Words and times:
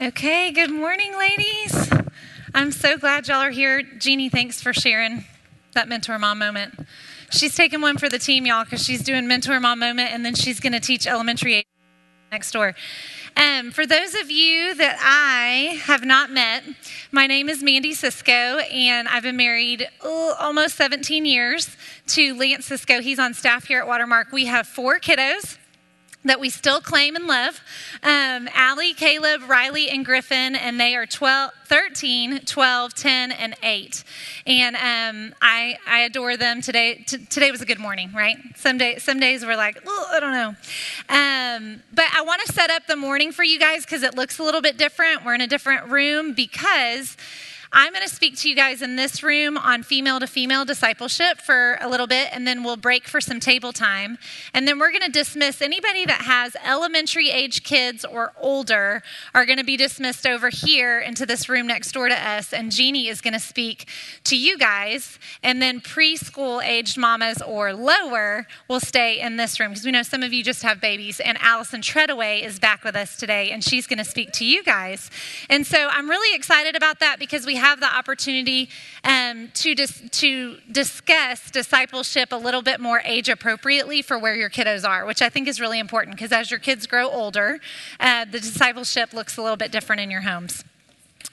Okay, 0.00 0.52
good 0.52 0.70
morning, 0.70 1.18
ladies. 1.18 1.90
I'm 2.54 2.70
so 2.70 2.96
glad 2.96 3.26
y'all 3.26 3.38
are 3.38 3.50
here. 3.50 3.82
Jeannie, 3.82 4.28
thanks 4.28 4.62
for 4.62 4.72
sharing 4.72 5.24
that 5.74 5.88
mentor 5.88 6.20
mom 6.20 6.38
moment. 6.38 6.86
She's 7.30 7.56
taking 7.56 7.80
one 7.80 7.98
for 7.98 8.08
the 8.08 8.20
team, 8.20 8.46
y'all, 8.46 8.62
because 8.62 8.80
she's 8.80 9.02
doing 9.02 9.26
mentor 9.26 9.58
mom 9.58 9.80
moment, 9.80 10.12
and 10.12 10.24
then 10.24 10.36
she's 10.36 10.60
going 10.60 10.72
to 10.72 10.78
teach 10.78 11.08
elementary 11.08 11.66
next 12.30 12.52
door. 12.52 12.76
Um, 13.36 13.72
for 13.72 13.86
those 13.86 14.14
of 14.14 14.30
you 14.30 14.72
that 14.76 14.98
I 15.00 15.80
have 15.82 16.04
not 16.04 16.30
met, 16.30 16.62
my 17.10 17.26
name 17.26 17.48
is 17.48 17.60
Mandy 17.60 17.92
Sisco, 17.92 18.62
and 18.72 19.08
I've 19.08 19.24
been 19.24 19.36
married 19.36 19.88
oh, 20.04 20.36
almost 20.38 20.76
17 20.76 21.24
years 21.24 21.76
to 22.06 22.36
Lance 22.36 22.68
Sisco. 22.68 23.00
He's 23.00 23.18
on 23.18 23.34
staff 23.34 23.64
here 23.64 23.80
at 23.80 23.88
Watermark. 23.88 24.30
We 24.30 24.46
have 24.46 24.68
four 24.68 25.00
kiddos 25.00 25.58
that 26.24 26.40
we 26.40 26.50
still 26.50 26.80
claim 26.80 27.16
and 27.16 27.26
love 27.26 27.60
um, 28.02 28.48
Allie, 28.52 28.92
Caleb, 28.92 29.42
Riley, 29.48 29.88
and 29.88 30.04
Griffin, 30.04 30.54
and 30.54 30.78
they 30.78 30.94
are 30.94 31.06
12, 31.06 31.52
13, 31.66 32.40
12, 32.40 32.94
10, 32.94 33.32
and 33.32 33.54
8. 33.62 34.04
And 34.46 34.76
um, 34.76 35.34
I, 35.40 35.78
I 35.86 36.00
adore 36.00 36.36
them. 36.36 36.60
Today 36.60 37.04
t- 37.06 37.24
today 37.26 37.50
was 37.50 37.62
a 37.62 37.66
good 37.66 37.78
morning, 37.78 38.10
right? 38.14 38.36
Some, 38.56 38.78
day, 38.78 38.98
some 38.98 39.20
days 39.20 39.44
we're 39.44 39.56
like, 39.56 39.80
I 39.86 40.20
don't 40.20 40.32
know. 40.32 40.48
Um, 41.08 41.82
but 41.92 42.06
I 42.14 42.22
want 42.22 42.42
to 42.46 42.52
set 42.52 42.70
up 42.70 42.86
the 42.86 42.96
morning 42.96 43.32
for 43.32 43.44
you 43.44 43.58
guys 43.58 43.84
because 43.84 44.02
it 44.02 44.16
looks 44.16 44.38
a 44.38 44.42
little 44.42 44.62
bit 44.62 44.76
different. 44.76 45.24
We're 45.24 45.34
in 45.34 45.40
a 45.40 45.46
different 45.46 45.88
room 45.90 46.34
because 46.34 47.16
I'm 47.70 47.92
going 47.92 48.06
to 48.06 48.14
speak 48.14 48.36
to 48.38 48.48
you 48.48 48.56
guys 48.56 48.80
in 48.80 48.96
this 48.96 49.22
room 49.22 49.58
on 49.58 49.82
female 49.82 50.18
to 50.20 50.26
female 50.26 50.64
discipleship 50.64 51.38
for 51.38 51.76
a 51.82 51.88
little 51.88 52.06
bit, 52.06 52.28
and 52.32 52.46
then 52.46 52.64
we'll 52.64 52.78
break 52.78 53.06
for 53.06 53.20
some 53.20 53.40
table 53.40 53.74
time. 53.74 54.16
And 54.54 54.66
then 54.66 54.78
we're 54.78 54.90
going 54.90 55.02
to 55.02 55.10
dismiss 55.10 55.60
anybody 55.60 56.06
that 56.06 56.22
has 56.22 56.56
elementary 56.64 57.28
age 57.28 57.64
kids 57.64 58.06
or 58.06 58.32
older 58.40 59.02
are 59.34 59.44
going 59.44 59.58
to 59.58 59.64
be 59.64 59.76
dismissed 59.76 60.26
over 60.26 60.48
here 60.48 60.98
into 60.98 61.26
this 61.26 61.48
room 61.48 61.66
next 61.66 61.92
door 61.92 62.08
to 62.08 62.14
us. 62.14 62.54
And 62.54 62.72
Jeannie 62.72 63.08
is 63.08 63.20
going 63.20 63.34
to 63.34 63.40
speak 63.40 63.86
to 64.24 64.36
you 64.36 64.56
guys. 64.56 65.18
And 65.42 65.60
then 65.60 65.80
preschool 65.82 66.64
aged 66.64 66.96
mamas 66.96 67.42
or 67.42 67.74
lower 67.74 68.46
will 68.68 68.80
stay 68.80 69.20
in 69.20 69.36
this 69.36 69.60
room 69.60 69.70
because 69.70 69.84
we 69.84 69.92
know 69.92 70.02
some 70.02 70.22
of 70.22 70.32
you 70.32 70.42
just 70.42 70.62
have 70.62 70.80
babies. 70.80 71.20
And 71.20 71.36
Allison 71.42 71.82
Treadaway 71.82 72.42
is 72.42 72.58
back 72.58 72.82
with 72.82 72.96
us 72.96 73.18
today, 73.18 73.50
and 73.50 73.62
she's 73.62 73.86
going 73.86 73.98
to 73.98 74.04
speak 74.04 74.32
to 74.32 74.46
you 74.46 74.64
guys. 74.64 75.10
And 75.50 75.66
so 75.66 75.88
I'm 75.90 76.08
really 76.08 76.34
excited 76.34 76.74
about 76.74 77.00
that 77.00 77.18
because 77.18 77.44
we 77.44 77.57
have 77.58 77.80
the 77.80 77.94
opportunity 77.94 78.68
um, 79.04 79.48
to, 79.54 79.74
dis- 79.74 80.02
to 80.10 80.56
discuss 80.70 81.50
discipleship 81.50 82.32
a 82.32 82.36
little 82.36 82.62
bit 82.62 82.80
more 82.80 83.00
age 83.04 83.28
appropriately 83.28 84.02
for 84.02 84.18
where 84.18 84.34
your 84.34 84.50
kiddos 84.50 84.88
are, 84.88 85.04
which 85.04 85.22
I 85.22 85.28
think 85.28 85.48
is 85.48 85.60
really 85.60 85.78
important 85.78 86.16
because 86.16 86.32
as 86.32 86.50
your 86.50 86.60
kids 86.60 86.86
grow 86.86 87.08
older, 87.08 87.60
uh, 88.00 88.24
the 88.24 88.40
discipleship 88.40 89.12
looks 89.12 89.36
a 89.36 89.42
little 89.42 89.56
bit 89.56 89.72
different 89.72 90.00
in 90.00 90.10
your 90.10 90.22
homes. 90.22 90.64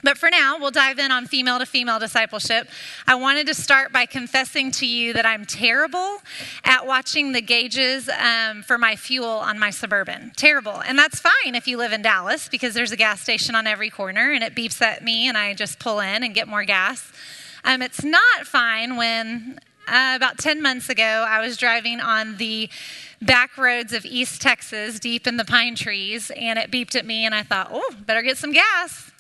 But 0.06 0.20
for 0.20 0.30
now, 0.30 0.60
we'll 0.60 0.70
dive 0.70 1.00
in 1.00 1.12
on 1.12 1.26
female 1.26 1.58
to 1.58 1.66
female 1.66 1.98
discipleship. 1.98 2.70
I 3.08 3.16
wanted 3.16 3.48
to 3.48 3.56
start 3.56 3.92
by 3.92 4.06
confessing 4.06 4.70
to 4.74 4.86
you 4.86 5.14
that 5.14 5.26
I'm 5.26 5.46
terrible 5.46 6.20
at 6.64 6.86
watching 6.86 7.32
the 7.32 7.42
gauges 7.42 8.08
um, 8.08 8.62
for 8.62 8.78
my 8.78 8.96
fuel 8.96 9.28
on 9.28 9.58
my 9.58 9.72
Suburban. 9.72 10.32
Terrible. 10.38 10.80
And 10.80 11.00
that's 11.00 11.20
fine 11.20 11.56
if 11.56 11.68
you 11.68 11.78
live 11.78 11.92
in 11.92 12.04
Dallas 12.04 12.48
because 12.48 12.76
there's 12.76 12.92
a 12.92 12.96
gas 12.96 13.20
station 13.20 13.56
on 13.56 13.66
every 13.66 13.90
corner 13.90 14.32
and 14.32 14.44
it 14.44 14.54
beeps 14.54 14.80
at 14.80 15.04
me 15.04 15.28
and 15.28 15.36
I 15.36 15.56
just 15.56 15.80
pull 15.80 16.00
in 16.00 16.22
and 16.22 16.36
get 16.36 16.48
more 16.48 16.66
gas. 16.66 17.12
Um, 17.64 17.82
it's 17.82 18.04
not 18.04 18.46
fine 18.46 18.98
when 18.98 19.60
uh, 19.88 20.14
about 20.16 20.38
10 20.38 20.62
months 20.62 20.88
ago 20.88 21.26
I 21.28 21.42
was 21.42 21.58
driving 21.58 22.00
on 22.00 22.38
the 22.38 22.70
back 23.24 23.58
roads 23.58 23.92
of 23.92 24.06
East 24.06 24.40
Texas, 24.40 25.00
deep 25.00 25.26
in 25.26 25.38
the 25.38 25.46
pine 25.46 25.74
trees, 25.74 26.32
and 26.36 26.60
it 26.60 26.70
beeped 26.70 26.96
at 26.96 27.08
me, 27.08 27.26
and 27.26 27.34
I 27.34 27.42
thought, 27.42 27.70
oh, 27.72 27.96
better 28.06 28.22
get 28.22 28.38
some 28.38 28.52
gas 28.52 29.12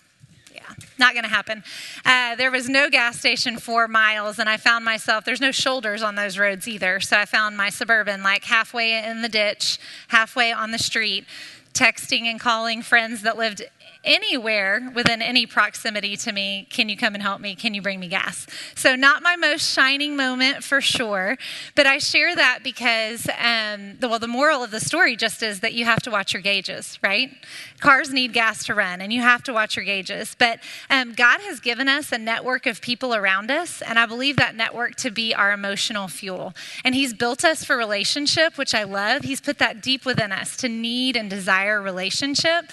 not 0.97 1.13
going 1.13 1.23
to 1.23 1.29
happen. 1.29 1.63
Uh, 2.05 2.35
there 2.35 2.51
was 2.51 2.69
no 2.69 2.89
gas 2.89 3.19
station 3.19 3.57
for 3.57 3.87
miles, 3.87 4.39
and 4.39 4.49
I 4.49 4.57
found 4.57 4.85
myself, 4.85 5.25
there's 5.25 5.41
no 5.41 5.51
shoulders 5.51 6.03
on 6.03 6.15
those 6.15 6.37
roads 6.37 6.67
either. 6.67 6.99
So 6.99 7.17
I 7.17 7.25
found 7.25 7.57
my 7.57 7.69
suburban 7.69 8.23
like 8.23 8.43
halfway 8.43 9.03
in 9.03 9.21
the 9.21 9.29
ditch, 9.29 9.79
halfway 10.09 10.51
on 10.51 10.71
the 10.71 10.79
street, 10.79 11.25
texting 11.73 12.23
and 12.23 12.39
calling 12.39 12.81
friends 12.81 13.21
that 13.23 13.37
lived 13.37 13.61
anywhere 14.05 14.91
within 14.93 15.21
any 15.21 15.45
proximity 15.45 16.15
to 16.17 16.31
me, 16.31 16.67
can 16.69 16.89
you 16.89 16.95
come 16.95 17.13
and 17.13 17.23
help 17.23 17.41
me? 17.41 17.55
Can 17.55 17.73
you 17.73 17.81
bring 17.81 17.99
me 17.99 18.07
gas? 18.07 18.47
So, 18.75 18.95
not 18.95 19.23
my 19.23 19.35
most 19.35 19.69
shining 19.71 20.15
moment 20.15 20.63
for 20.63 20.81
sure, 20.81 21.37
but 21.75 21.85
I 21.85 21.97
share 21.97 22.35
that 22.35 22.59
because, 22.63 23.27
um, 23.37 23.97
the, 23.99 24.07
well, 24.07 24.19
the 24.19 24.27
moral 24.27 24.63
of 24.63 24.71
the 24.71 24.79
story 24.79 25.15
just 25.15 25.43
is 25.43 25.59
that 25.61 25.73
you 25.73 25.85
have 25.85 26.01
to 26.03 26.11
watch 26.11 26.33
your 26.33 26.41
gauges, 26.41 26.99
right? 27.03 27.31
Cars 27.79 28.11
need 28.11 28.33
gas 28.33 28.65
to 28.65 28.73
run, 28.73 29.01
and 29.01 29.11
you 29.11 29.21
have 29.21 29.43
to 29.43 29.53
watch 29.53 29.75
your 29.75 29.85
gauges. 29.85 30.35
But 30.37 30.59
um, 30.89 31.13
God 31.13 31.41
has 31.41 31.59
given 31.59 31.87
us 31.87 32.11
a 32.11 32.17
network 32.17 32.65
of 32.65 32.81
people 32.81 33.13
around 33.13 33.51
us, 33.51 33.81
and 33.81 33.99
I 33.99 34.05
believe 34.05 34.37
that 34.37 34.55
network 34.55 34.95
to 34.97 35.11
be 35.11 35.33
our 35.33 35.51
emotional 35.51 36.07
fuel. 36.07 36.53
And 36.83 36.95
He's 36.95 37.13
built 37.13 37.43
us 37.43 37.63
for 37.63 37.75
relationship, 37.77 38.57
which 38.57 38.73
I 38.73 38.83
love. 38.83 39.23
He's 39.23 39.41
put 39.41 39.57
that 39.59 39.81
deep 39.81 40.05
within 40.05 40.31
us 40.31 40.55
to 40.57 40.69
need 40.69 41.15
and 41.15 41.29
desire 41.29 41.81
relationship. 41.81 42.71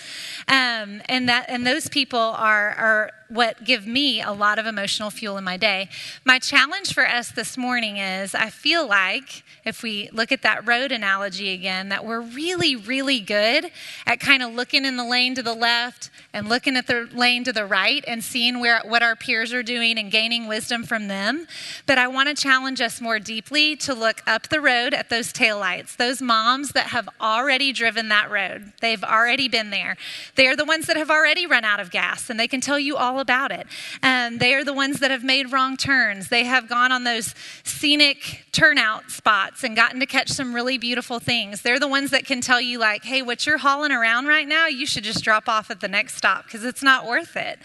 Um, 0.49 1.03
and 1.07 1.22
that 1.27 1.47
and 1.49 1.67
those 1.67 1.89
people 1.89 2.19
are 2.19 2.71
are 2.71 3.11
what 3.33 3.65
give 3.65 3.87
me 3.87 4.21
a 4.21 4.33
lot 4.33 4.59
of 4.59 4.67
emotional 4.67 5.11
fuel 5.11 5.39
in 5.39 5.45
my 5.45 5.57
day. 5.57 5.89
My 6.25 6.39
challenge 6.39 6.93
for 6.93 7.07
us 7.09 7.31
this 7.31 7.57
morning 7.57 7.97
is 7.97 8.35
I 8.35 8.51
feel 8.51 8.87
like 8.87 9.43
if 9.65 9.83
we 9.83 10.11
look 10.13 10.31
at 10.33 10.43
that 10.43 10.67
road 10.67 10.93
analogy 10.93 11.51
again, 11.51 11.89
that 11.89 12.05
we're 12.05 12.21
really, 12.21 12.77
really 12.77 13.21
good 13.21 13.71
at 14.07 14.21
kind 14.21 14.43
of 14.43 14.53
looking 14.53 14.85
in 14.85 14.97
the 14.97 15.05
lane 15.05 15.35
to 15.37 15.43
the 15.43 15.55
left 15.55 16.11
and 16.35 16.49
looking 16.49 16.77
at 16.77 16.87
the 16.87 17.09
lane 17.13 17.45
to 17.45 17.53
the 17.53 17.65
right 17.65 18.05
and 18.07 18.23
seeing 18.23 18.61
where 18.61 18.83
what 18.85 19.03
our 19.03 19.17
peers 19.17 19.53
are 19.53 19.63
doing 19.63 19.99
and 19.99 20.11
gaining 20.11 20.47
wisdom 20.47 20.85
from 20.85 21.09
them. 21.09 21.47
But 21.87 21.99
I 21.99 22.09
want 22.09 22.29
to 22.29 22.35
challenge 22.35 22.81
us 22.81 23.01
more 23.01 23.19
deeply 23.19 23.77
to 23.77 23.95
look 23.95 24.23
up 24.27 24.49
the 24.49 24.61
road 24.61 24.93
at 24.93 25.09
those 25.09 25.33
taillights, 25.33 25.97
those 25.97 26.21
moms 26.21 26.73
that 26.73 26.89
have 26.89 27.09
already 27.21 27.73
driven 27.73 28.09
that 28.09 28.31
road. 28.31 28.73
They've 28.81 29.03
already 29.03 29.49
been 29.49 29.71
there. 29.71 29.97
They 30.35 30.47
are 30.49 30.57
the 30.57 30.65
ones 30.65 30.87
that 30.87 30.97
have 30.97 31.11
already 31.11 31.47
run 31.47 31.65
out 31.65 31.81
of 31.81 31.91
gas 31.91 32.29
and 32.29 32.39
they 32.39 32.49
can 32.49 32.61
tell 32.61 32.79
you 32.79 32.97
all 32.97 33.22
about 33.23 33.51
it. 33.51 33.67
And 34.03 34.39
they 34.39 34.53
are 34.53 34.65
the 34.65 34.75
ones 34.75 35.01
that 35.01 35.11
have 35.11 35.25
made 35.25 35.51
wrong 35.51 35.79
turns. 35.79 36.29
They 36.29 36.45
have 36.45 36.69
gone 36.69 36.93
on 36.93 37.05
those 37.05 37.35
scenic 37.65 38.45
turnout 38.53 39.11
spots 39.11 39.65
and 39.65 39.75
gotten 39.75 39.99
to 40.01 40.07
catch 40.07 40.29
some 40.29 40.55
really 40.55 40.77
beautiful 40.77 41.19
things. 41.19 41.63
They're 41.63 41.81
the 41.81 41.89
ones 41.89 42.11
that 42.11 42.27
can 42.27 42.43
tell 42.43 42.61
you, 42.61 42.79
like, 42.79 43.05
hey, 43.05 43.23
what 43.23 43.47
you're 43.47 43.59
hauling 43.59 43.93
around 43.93 44.27
right 44.27 44.47
now, 44.47 44.67
you 44.67 44.85
should 44.85 45.05
just 45.05 45.25
drop 45.25 45.49
off 45.49 45.71
at 45.71 45.81
the 45.81 45.89
next 45.89 46.17
stop 46.17 46.45
because 46.45 46.65
it's 46.65 46.83
not 46.83 47.07
worth 47.07 47.35
it. 47.37 47.59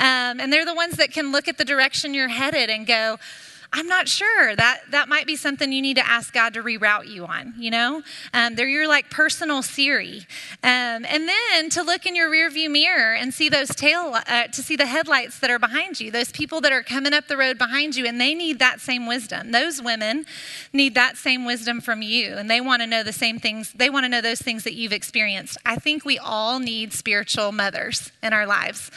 Um, 0.00 0.40
and 0.40 0.52
they're 0.52 0.66
the 0.66 0.74
ones 0.74 0.96
that 0.96 1.12
can 1.12 1.30
look 1.30 1.46
at 1.46 1.58
the 1.58 1.64
direction 1.64 2.14
you're 2.14 2.26
headed 2.26 2.68
and 2.70 2.86
go, 2.86 3.18
I'm 3.74 3.86
not 3.86 4.06
sure. 4.06 4.54
That 4.54 4.82
that 4.90 5.08
might 5.08 5.26
be 5.26 5.34
something 5.34 5.72
you 5.72 5.80
need 5.80 5.96
to 5.96 6.06
ask 6.06 6.32
God 6.34 6.54
to 6.54 6.62
reroute 6.62 7.08
you 7.08 7.24
on. 7.24 7.54
You 7.56 7.70
know, 7.70 8.02
um, 8.34 8.54
they're 8.54 8.68
your 8.68 8.86
like 8.86 9.08
personal 9.08 9.62
Siri, 9.62 10.26
um, 10.62 11.06
and 11.06 11.28
then 11.28 11.70
to 11.70 11.82
look 11.82 12.04
in 12.04 12.14
your 12.14 12.30
rearview 12.30 12.70
mirror 12.70 13.14
and 13.14 13.32
see 13.32 13.48
those 13.48 13.68
tail 13.68 14.14
uh, 14.26 14.48
to 14.48 14.62
see 14.62 14.76
the 14.76 14.86
headlights 14.86 15.38
that 15.38 15.50
are 15.50 15.58
behind 15.58 16.00
you. 16.00 16.10
Those 16.10 16.30
people 16.32 16.60
that 16.60 16.72
are 16.72 16.82
coming 16.82 17.14
up 17.14 17.28
the 17.28 17.36
road 17.36 17.56
behind 17.56 17.96
you, 17.96 18.06
and 18.06 18.20
they 18.20 18.34
need 18.34 18.58
that 18.58 18.80
same 18.80 19.06
wisdom. 19.06 19.52
Those 19.52 19.80
women 19.80 20.26
need 20.74 20.94
that 20.94 21.16
same 21.16 21.46
wisdom 21.46 21.80
from 21.80 22.02
you, 22.02 22.34
and 22.34 22.50
they 22.50 22.60
want 22.60 22.82
to 22.82 22.86
know 22.86 23.02
the 23.02 23.12
same 23.12 23.38
things. 23.38 23.72
They 23.72 23.88
want 23.88 24.04
to 24.04 24.08
know 24.08 24.20
those 24.20 24.42
things 24.42 24.64
that 24.64 24.74
you've 24.74 24.92
experienced. 24.92 25.56
I 25.64 25.76
think 25.76 26.04
we 26.04 26.18
all 26.18 26.58
need 26.58 26.92
spiritual 26.92 27.52
mothers 27.52 28.12
in 28.22 28.34
our 28.34 28.46
lives. 28.46 28.90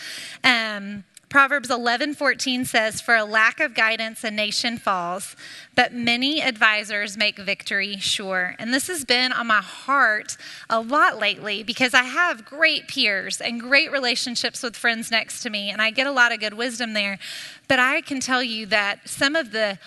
Um, 0.44 1.06
Proverbs 1.36 1.70
11:14 1.70 2.64
says, 2.64 3.02
"For 3.02 3.14
a 3.14 3.26
lack 3.26 3.60
of 3.60 3.74
guidance 3.74 4.24
a 4.24 4.32
nation 4.32 4.78
falls, 4.78 5.36
but 5.76 5.92
many 5.92 6.42
advisors 6.42 7.18
make 7.18 7.38
victory 7.38 8.00
sure." 8.00 8.56
And 8.58 8.74
this 8.74 8.88
has 8.88 9.04
been 9.04 9.34
on 9.34 9.48
my 9.48 9.62
heart 9.62 10.38
a 10.70 10.80
lot 10.80 11.20
lately 11.20 11.62
because 11.62 11.94
I 11.94 12.04
have 12.04 12.46
great 12.46 12.88
peers 12.88 13.42
and 13.42 13.60
great 13.60 13.92
relationships 13.92 14.64
with 14.64 14.78
friends 14.78 15.12
next 15.12 15.42
to 15.42 15.50
me 15.50 15.70
and 15.70 15.82
I 15.82 15.90
get 15.90 16.08
a 16.08 16.12
lot 16.12 16.32
of 16.32 16.40
good 16.40 16.54
wisdom 16.54 16.94
there. 16.94 17.20
But 17.68 17.80
I 17.80 18.00
can 18.00 18.22
tell 18.22 18.42
you 18.42 18.66
that 18.68 19.10
some 19.10 19.36
of 19.36 19.52
the 19.52 19.78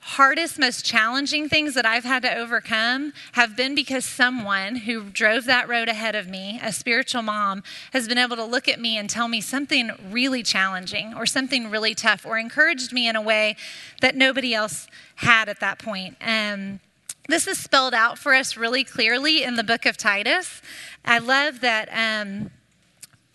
hardest, 0.00 0.58
most 0.58 0.84
challenging 0.84 1.48
things 1.48 1.74
that 1.74 1.84
I've 1.84 2.04
had 2.04 2.22
to 2.22 2.34
overcome 2.34 3.12
have 3.32 3.56
been 3.56 3.74
because 3.74 4.04
someone 4.04 4.76
who 4.76 5.04
drove 5.04 5.44
that 5.46 5.68
road 5.68 5.88
ahead 5.88 6.14
of 6.14 6.28
me, 6.28 6.60
a 6.62 6.72
spiritual 6.72 7.22
mom, 7.22 7.62
has 7.92 8.08
been 8.08 8.18
able 8.18 8.36
to 8.36 8.44
look 8.44 8.68
at 8.68 8.80
me 8.80 8.96
and 8.96 9.10
tell 9.10 9.28
me 9.28 9.40
something 9.40 9.90
really 10.10 10.42
challenging 10.42 11.14
or 11.14 11.26
something 11.26 11.70
really 11.70 11.94
tough 11.94 12.24
or 12.24 12.38
encouraged 12.38 12.92
me 12.92 13.08
in 13.08 13.16
a 13.16 13.22
way 13.22 13.56
that 14.00 14.16
nobody 14.16 14.54
else 14.54 14.86
had 15.16 15.48
at 15.48 15.60
that 15.60 15.78
point. 15.78 16.16
And 16.20 16.80
this 17.28 17.46
is 17.46 17.58
spelled 17.58 17.92
out 17.92 18.18
for 18.18 18.34
us 18.34 18.56
really 18.56 18.84
clearly 18.84 19.42
in 19.42 19.56
the 19.56 19.64
book 19.64 19.84
of 19.84 19.96
Titus. 19.96 20.62
I 21.04 21.18
love 21.18 21.60
that. 21.60 21.88
Um, 21.92 22.50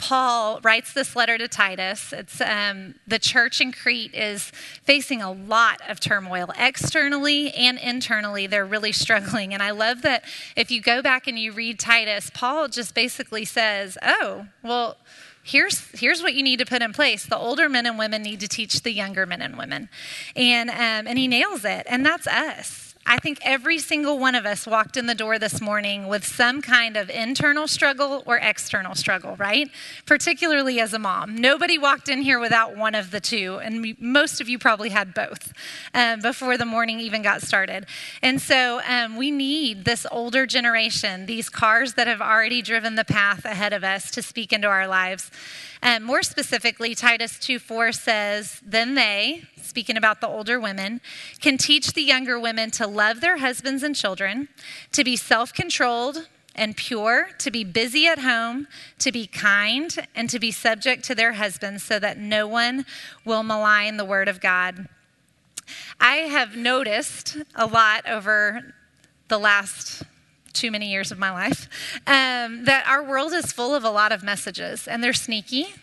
Paul 0.03 0.59
writes 0.63 0.91
this 0.91 1.15
letter 1.15 1.37
to 1.37 1.47
Titus. 1.47 2.11
It's 2.11 2.41
um, 2.41 2.95
the 3.07 3.19
church 3.19 3.61
in 3.61 3.71
Crete 3.71 4.13
is 4.13 4.51
facing 4.83 5.21
a 5.21 5.31
lot 5.31 5.79
of 5.87 6.01
turmoil 6.01 6.51
externally 6.59 7.53
and 7.53 7.77
internally. 7.77 8.45
They're 8.45 8.65
really 8.65 8.91
struggling, 8.91 9.53
and 9.53 9.63
I 9.63 9.71
love 9.71 10.01
that 10.01 10.25
if 10.57 10.69
you 10.69 10.81
go 10.81 11.01
back 11.01 11.25
and 11.25 11.39
you 11.39 11.53
read 11.53 11.79
Titus, 11.79 12.29
Paul 12.33 12.67
just 12.67 12.93
basically 12.93 13.45
says, 13.45 13.97
"Oh, 14.03 14.47
well." 14.61 14.97
here's 15.45 15.89
here's 15.99 16.23
what 16.23 16.33
you 16.33 16.41
need 16.41 16.57
to 16.59 16.65
put 16.65 16.81
in 16.81 16.93
place. 16.93 17.25
The 17.25 17.37
older 17.37 17.67
men 17.67 17.85
and 17.85 17.97
women 17.97 18.23
need 18.23 18.39
to 18.39 18.47
teach 18.47 18.81
the 18.81 18.91
younger 18.91 19.25
men 19.25 19.41
and 19.41 19.57
women, 19.57 19.89
and 20.37 20.69
um, 20.69 21.07
and 21.07 21.17
he 21.17 21.27
nails 21.27 21.65
it, 21.65 21.85
and 21.89 22.05
that's 22.05 22.27
us. 22.27 22.92
I 23.05 23.17
think 23.19 23.39
every 23.43 23.79
single 23.79 24.17
one 24.17 24.33
of 24.33 24.45
us 24.45 24.65
walked 24.65 24.95
in 24.95 25.07
the 25.07 25.15
door 25.15 25.37
this 25.37 25.59
morning 25.59 26.07
with 26.07 26.25
some 26.25 26.61
kind 26.61 26.95
of 26.95 27.09
internal 27.09 27.67
struggle 27.67 28.23
or 28.25 28.37
external 28.37 28.95
struggle, 28.95 29.35
right? 29.35 29.69
Particularly 30.05 30.79
as 30.79 30.93
a 30.93 30.99
mom. 30.99 31.35
Nobody 31.35 31.77
walked 31.77 32.07
in 32.07 32.21
here 32.21 32.39
without 32.39 32.77
one 32.77 32.95
of 32.95 33.11
the 33.11 33.19
two, 33.19 33.59
and 33.61 33.99
most 33.99 34.39
of 34.39 34.47
you 34.47 34.57
probably 34.57 34.89
had 34.89 35.13
both 35.13 35.51
um, 35.93 36.21
before 36.21 36.57
the 36.57 36.65
morning 36.65 37.01
even 37.01 37.21
got 37.21 37.41
started. 37.41 37.85
And 38.21 38.41
so 38.41 38.81
um, 38.87 39.17
we 39.17 39.31
need 39.31 39.83
this 39.83 40.05
older 40.09 40.45
generation, 40.45 41.25
these 41.25 41.49
cars 41.49 41.95
that 41.95 42.07
have 42.07 42.21
already 42.21 42.61
driven 42.61 42.95
the 42.95 43.05
path 43.05 43.43
ahead 43.43 43.73
of 43.73 43.83
us, 43.83 44.11
to 44.11 44.21
speak 44.21 44.53
into 44.53 44.67
our 44.67 44.87
lives. 44.87 45.29
Um, 45.83 46.03
more 46.03 46.23
specifically, 46.23 46.95
Titus 46.95 47.37
2 47.39 47.59
4 47.59 47.91
says, 47.91 48.61
Then 48.65 48.95
they, 48.95 49.43
speaking 49.61 49.97
about 49.97 50.21
the 50.21 50.29
older 50.29 50.57
women, 50.57 51.01
can 51.41 51.57
teach 51.57 51.91
the 51.91 52.01
younger 52.01 52.39
women 52.39 52.71
to 52.71 52.87
love 52.93 53.21
their 53.21 53.37
husbands 53.37 53.83
and 53.83 53.95
children, 53.95 54.49
to 54.91 55.03
be 55.03 55.15
self 55.15 55.53
controlled 55.53 56.27
and 56.55 56.77
pure, 56.77 57.29
to 57.39 57.49
be 57.49 57.63
busy 57.63 58.05
at 58.07 58.19
home, 58.19 58.67
to 58.99 59.11
be 59.11 59.25
kind, 59.25 60.07
and 60.15 60.29
to 60.29 60.39
be 60.39 60.51
subject 60.51 61.03
to 61.05 61.15
their 61.15 61.33
husbands 61.33 61.83
so 61.83 61.99
that 61.99 62.17
no 62.17 62.47
one 62.47 62.85
will 63.25 63.43
malign 63.43 63.97
the 63.97 64.05
word 64.05 64.27
of 64.27 64.39
God. 64.39 64.87
I 65.99 66.17
have 66.17 66.55
noticed 66.55 67.37
a 67.55 67.65
lot 67.65 68.07
over 68.07 68.73
the 69.29 69.39
last 69.39 70.03
too 70.53 70.71
many 70.71 70.89
years 70.91 71.11
of 71.11 71.19
my 71.19 71.31
life, 71.31 71.67
um, 72.07 72.65
that 72.65 72.85
our 72.87 73.03
world 73.03 73.33
is 73.33 73.51
full 73.51 73.75
of 73.75 73.83
a 73.83 73.89
lot 73.89 74.11
of 74.11 74.23
messages 74.23 74.87
and 74.87 75.03
they're 75.03 75.13
sneaky. 75.13 75.73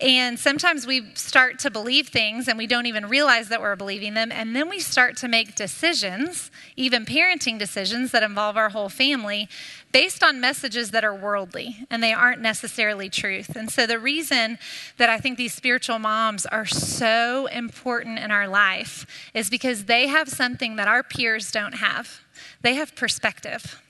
And 0.00 0.38
sometimes 0.38 0.86
we 0.86 1.14
start 1.14 1.58
to 1.60 1.70
believe 1.70 2.08
things 2.08 2.48
and 2.48 2.58
we 2.58 2.66
don't 2.66 2.86
even 2.86 3.06
realize 3.06 3.48
that 3.48 3.60
we're 3.60 3.76
believing 3.76 4.14
them. 4.14 4.30
And 4.30 4.54
then 4.54 4.68
we 4.68 4.78
start 4.78 5.16
to 5.18 5.28
make 5.28 5.54
decisions, 5.54 6.50
even 6.76 7.04
parenting 7.04 7.58
decisions 7.58 8.10
that 8.12 8.22
involve 8.22 8.56
our 8.56 8.70
whole 8.70 8.88
family, 8.88 9.48
based 9.92 10.22
on 10.22 10.40
messages 10.40 10.90
that 10.90 11.04
are 11.04 11.14
worldly 11.14 11.86
and 11.90 12.02
they 12.02 12.12
aren't 12.12 12.40
necessarily 12.40 13.08
truth. 13.08 13.56
And 13.56 13.70
so 13.70 13.86
the 13.86 13.98
reason 13.98 14.58
that 14.98 15.08
I 15.08 15.18
think 15.18 15.38
these 15.38 15.54
spiritual 15.54 15.98
moms 15.98 16.46
are 16.46 16.66
so 16.66 17.46
important 17.46 18.18
in 18.18 18.30
our 18.30 18.48
life 18.48 19.06
is 19.32 19.48
because 19.48 19.84
they 19.84 20.08
have 20.08 20.28
something 20.28 20.76
that 20.76 20.88
our 20.88 21.02
peers 21.02 21.50
don't 21.50 21.74
have. 21.74 22.20
They 22.62 22.74
have 22.74 22.94
perspective. 22.96 23.80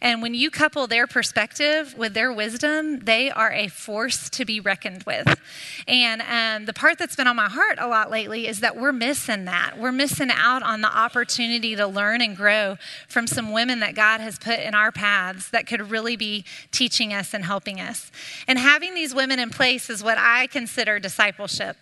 And 0.00 0.22
when 0.22 0.34
you 0.34 0.50
couple 0.50 0.86
their 0.86 1.06
perspective 1.06 1.94
with 1.96 2.14
their 2.14 2.32
wisdom, 2.32 3.00
they 3.00 3.30
are 3.30 3.52
a 3.52 3.68
force 3.68 4.28
to 4.30 4.44
be 4.44 4.60
reckoned 4.60 5.04
with. 5.04 5.40
And 5.86 6.22
um, 6.22 6.66
the 6.66 6.72
part 6.72 6.98
that's 6.98 7.16
been 7.16 7.26
on 7.26 7.36
my 7.36 7.48
heart 7.48 7.78
a 7.78 7.88
lot 7.88 8.10
lately 8.10 8.46
is 8.46 8.60
that 8.60 8.76
we're 8.76 8.92
missing 8.92 9.44
that. 9.46 9.78
We're 9.78 9.92
missing 9.92 10.30
out 10.32 10.62
on 10.62 10.80
the 10.80 10.94
opportunity 10.94 11.76
to 11.76 11.86
learn 11.86 12.20
and 12.20 12.36
grow 12.36 12.76
from 13.08 13.26
some 13.26 13.52
women 13.52 13.80
that 13.80 13.94
God 13.94 14.20
has 14.20 14.38
put 14.38 14.58
in 14.58 14.74
our 14.74 14.92
paths 14.92 15.50
that 15.50 15.66
could 15.66 15.90
really 15.90 16.16
be 16.16 16.44
teaching 16.70 17.12
us 17.12 17.34
and 17.34 17.44
helping 17.44 17.80
us. 17.80 18.10
And 18.46 18.58
having 18.58 18.94
these 18.94 19.14
women 19.14 19.38
in 19.38 19.50
place 19.50 19.90
is 19.90 20.02
what 20.02 20.18
I 20.18 20.46
consider 20.46 20.98
discipleship. 20.98 21.76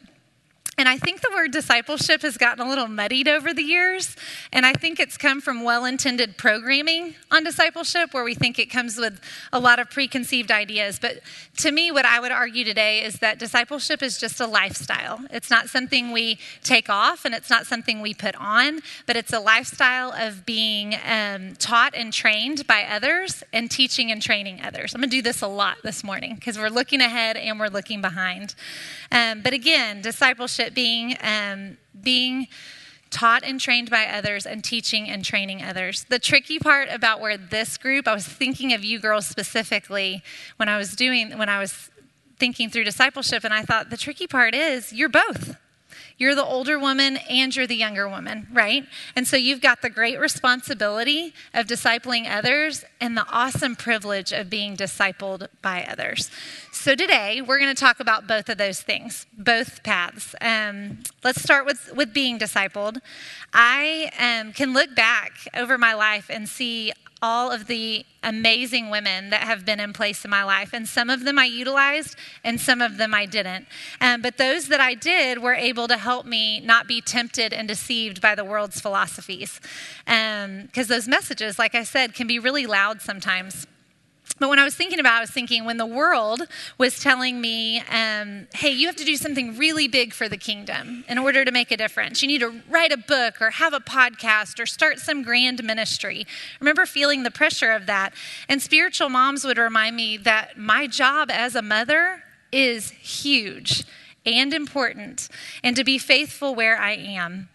And 0.81 0.89
I 0.89 0.97
think 0.97 1.21
the 1.21 1.29
word 1.29 1.51
discipleship 1.51 2.23
has 2.23 2.39
gotten 2.39 2.65
a 2.65 2.67
little 2.67 2.89
muddied 2.89 3.29
over 3.29 3.53
the 3.53 3.63
years. 3.63 4.17
And 4.51 4.65
I 4.65 4.73
think 4.73 4.99
it's 4.99 5.19
come 5.19 5.43
from 5.43 5.63
well 5.63 5.85
intended 5.85 6.39
programming 6.39 7.17
on 7.31 7.45
discipleship, 7.45 8.15
where 8.15 8.25
we 8.25 8.35
think 8.35 8.59
it 8.59 8.71
comes 8.71 8.97
with 8.97 9.21
a 9.53 9.61
lot 9.61 9.79
of 9.79 9.91
preconceived 9.91 10.51
ideas. 10.51 10.99
But 10.99 11.21
to 11.59 11.71
me, 11.71 11.93
what 11.93 12.07
I 12.07 12.19
would 12.19 12.33
argue 12.33 12.65
today 12.65 13.05
is 13.05 13.17
that 13.17 13.39
discipleship 13.39 14.03
is 14.03 14.19
just 14.19 14.41
a 14.41 14.47
lifestyle. 14.47 15.21
It's 15.31 15.51
not 15.51 15.69
something 15.69 16.13
we 16.13 16.39
take 16.63 16.89
off 16.89 17.27
and 17.27 17.35
it's 17.35 17.51
not 17.51 17.67
something 17.67 18.01
we 18.01 18.15
put 18.15 18.35
on, 18.37 18.81
but 19.05 19.17
it's 19.17 19.35
a 19.35 19.41
lifestyle 19.41 20.13
of 20.13 20.47
being 20.47 20.95
um, 21.07 21.57
taught 21.57 21.95
and 21.95 22.11
trained 22.11 22.67
by 22.67 22.85
others 22.85 23.43
and 23.53 23.71
teaching 23.71 24.11
and 24.11 24.23
training 24.23 24.63
others. 24.65 24.95
I'm 24.95 25.03
going 25.03 25.11
to 25.11 25.17
do 25.17 25.21
this 25.21 25.43
a 25.43 25.47
lot 25.47 25.77
this 25.83 26.03
morning 26.03 26.37
because 26.37 26.57
we're 26.57 26.71
looking 26.71 27.03
ahead 27.03 27.37
and 27.37 27.61
we're 27.61 27.69
looking 27.69 28.01
behind. 28.01 28.55
Um, 29.13 29.43
but 29.43 29.53
again, 29.53 30.01
discipleship 30.01 30.70
being 30.75 31.17
um, 31.23 31.77
being 32.01 32.49
taught 33.11 33.43
and 33.43 33.61
trained 33.61 33.91
by 33.91 34.07
others 34.07 34.47
and 34.47 34.63
teaching 34.63 35.09
and 35.09 35.25
training 35.25 35.63
others. 35.63 36.05
The 36.09 36.19
tricky 36.19 36.59
part 36.59 36.89
about 36.91 37.21
where 37.21 37.37
this 37.37 37.77
group, 37.77 38.07
I 38.07 38.15
was 38.15 38.27
thinking 38.27 38.73
of 38.73 38.85
you 38.85 39.01
girls 39.01 39.27
specifically 39.27 40.23
when 40.57 40.69
I 40.69 40.79
was 40.79 40.95
doing 40.95 41.37
when 41.37 41.49
I 41.49 41.59
was 41.59 41.91
thinking 42.39 42.71
through 42.71 42.85
discipleship 42.85 43.45
and 43.45 43.53
I 43.53 43.63
thought 43.63 43.91
the 43.91 43.97
tricky 43.97 44.27
part 44.27 44.55
is 44.55 44.93
you're 44.93 45.11
both. 45.11 45.57
You're 46.21 46.35
the 46.35 46.45
older 46.45 46.79
woman 46.79 47.17
and 47.31 47.57
you're 47.57 47.67
the 47.67 47.75
younger 47.75 48.07
woman, 48.07 48.47
right? 48.53 48.85
And 49.17 49.27
so 49.27 49.39
you've 49.39 49.63
got 49.63 49.81
the 49.81 49.89
great 49.89 50.21
responsibility 50.21 51.33
of 51.55 51.67
discipling 51.67 52.31
others 52.31 52.85
and 53.01 53.17
the 53.17 53.27
awesome 53.31 53.75
privilege 53.75 54.31
of 54.31 54.51
being 54.51 54.77
discipled 54.77 55.49
by 55.63 55.83
others. 55.91 56.31
So 56.73 56.95
today 56.95 57.41
we're 57.41 57.59
going 57.59 57.75
to 57.75 57.81
talk 57.81 58.01
about 58.01 58.27
both 58.27 58.51
of 58.51 58.59
those 58.59 58.83
things, 58.83 59.25
both 59.33 59.83
paths. 59.83 60.35
Um, 60.43 60.99
let's 61.25 61.43
start 61.43 61.65
with, 61.65 61.91
with 61.97 62.13
being 62.13 62.39
discipled. 62.39 62.99
I 63.55 64.11
um, 64.21 64.53
can 64.53 64.75
look 64.75 64.95
back 64.95 65.33
over 65.57 65.79
my 65.79 65.95
life 65.95 66.27
and 66.29 66.47
see 66.47 66.93
all 67.23 67.51
of 67.51 67.67
the 67.67 68.05
amazing 68.23 68.91
women 68.91 69.31
that 69.31 69.43
have 69.43 69.65
been 69.65 69.81
in 69.81 69.93
place 69.93 70.25
in 70.25 70.31
my 70.31 70.45
life. 70.45 70.73
And 70.73 70.89
some 70.89 71.11
of 71.11 71.25
them 71.25 71.39
I 71.39 71.45
utilized, 71.45 72.17
and 72.45 72.61
some 72.61 72.81
of 72.81 72.97
them 72.97 73.15
I 73.15 73.27
didn't. 73.27 73.67
Um, 74.01 74.23
but 74.23 74.39
those 74.39 74.69
that 74.69 74.81
I 74.81 74.95
did 74.95 75.39
were 75.39 75.55
able 75.55 75.89
to 75.89 75.97
help 75.97 76.27
me 76.27 76.61
not 76.61 76.87
be 76.87 77.01
tempted 77.01 77.53
and 77.53 77.69
deceived 77.69 78.21
by 78.21 78.35
the 78.35 78.45
world's 78.45 78.81
philosophies. 78.81 79.61
Because 80.05 80.45
um, 80.45 80.95
those 80.95 81.09
messages, 81.09 81.59
like 81.59 81.75
I 81.75 81.85
said, 81.85 82.15
can 82.15 82.27
be 82.27 82.39
really 82.39 82.67
loud 82.67 83.01
sometimes. 83.01 83.67
But 84.41 84.49
when 84.49 84.59
I 84.59 84.65
was 84.65 84.75
thinking 84.75 84.99
about 84.99 85.17
it, 85.17 85.19
I 85.19 85.21
was 85.21 85.31
thinking 85.31 85.67
when 85.67 85.77
the 85.77 85.87
world 85.87 86.43
was 86.79 86.99
telling 86.99 87.43
me, 87.43 87.81
um, 87.91 88.49
hey, 88.55 88.71
you 88.71 88.87
have 88.87 88.97
to 88.97 89.05
do 89.05 89.17
something 89.17 89.59
really 89.59 89.87
big 89.87 90.15
for 90.15 90.31
the 90.31 90.39
kingdom 90.39 91.05
in 91.09 91.19
order 91.19 91.45
to 91.45 91.53
make 91.53 91.71
a 91.71 91.77
difference. 91.77 92.23
You 92.23 92.29
need 92.29 92.41
to 92.41 92.63
write 92.71 92.91
a 92.91 92.97
book 92.97 93.43
or 93.43 93.51
have 93.51 93.75
a 93.75 93.81
podcast 93.81 94.59
or 94.59 94.65
start 94.65 94.99
some 94.99 95.23
grand 95.23 95.63
ministry. 95.63 96.27
I 96.27 96.57
remember 96.59 96.87
feeling 96.87 97.23
the 97.23 97.31
pressure 97.31 97.71
of 97.71 97.85
that. 97.85 98.15
And 98.49 98.63
spiritual 98.63 99.11
moms 99.11 99.45
would 99.45 99.59
remind 99.59 99.95
me 99.95 100.17
that 100.17 100.57
my 100.57 100.87
job 100.87 101.31
as 101.31 101.55
a 101.55 101.63
mother 101.63 102.23
is 102.51 102.91
huge 102.93 103.85
and 104.27 104.53
important, 104.53 105.29
and 105.63 105.77
to 105.77 105.85
be 105.85 105.99
faithful 105.99 106.55
where 106.55 106.77
I 106.77 106.93
am. 106.93 107.49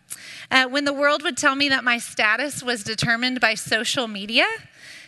Uh, 0.50 0.66
when 0.66 0.86
the 0.86 0.94
world 0.94 1.24
would 1.24 1.38
tell 1.38 1.56
me 1.56 1.70
that 1.70 1.84
my 1.84 1.98
status 1.98 2.64
was 2.64 2.84
determined 2.84 3.40
by 3.40 3.54
social 3.56 4.08
media, 4.08 4.46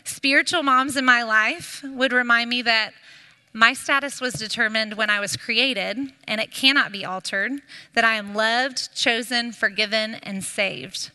Spiritual 0.08 0.64
moms 0.64 0.96
in 0.96 1.04
my 1.04 1.22
life 1.22 1.84
would 1.84 2.14
remind 2.14 2.50
me 2.50 2.62
that 2.62 2.94
my 3.52 3.74
status 3.74 4.22
was 4.22 4.36
determined 4.36 4.94
when 4.94 5.10
I 5.10 5.20
was 5.20 5.36
created, 5.36 5.98
and 6.26 6.40
it 6.40 6.50
cannot 6.50 6.94
be 6.94 7.04
altered, 7.04 7.52
that 7.94 8.06
I 8.06 8.16
am 8.16 8.34
loved, 8.34 8.96
chosen, 8.96 9.52
forgiven, 9.52 10.16
and 10.16 10.46
saved. 10.46 11.12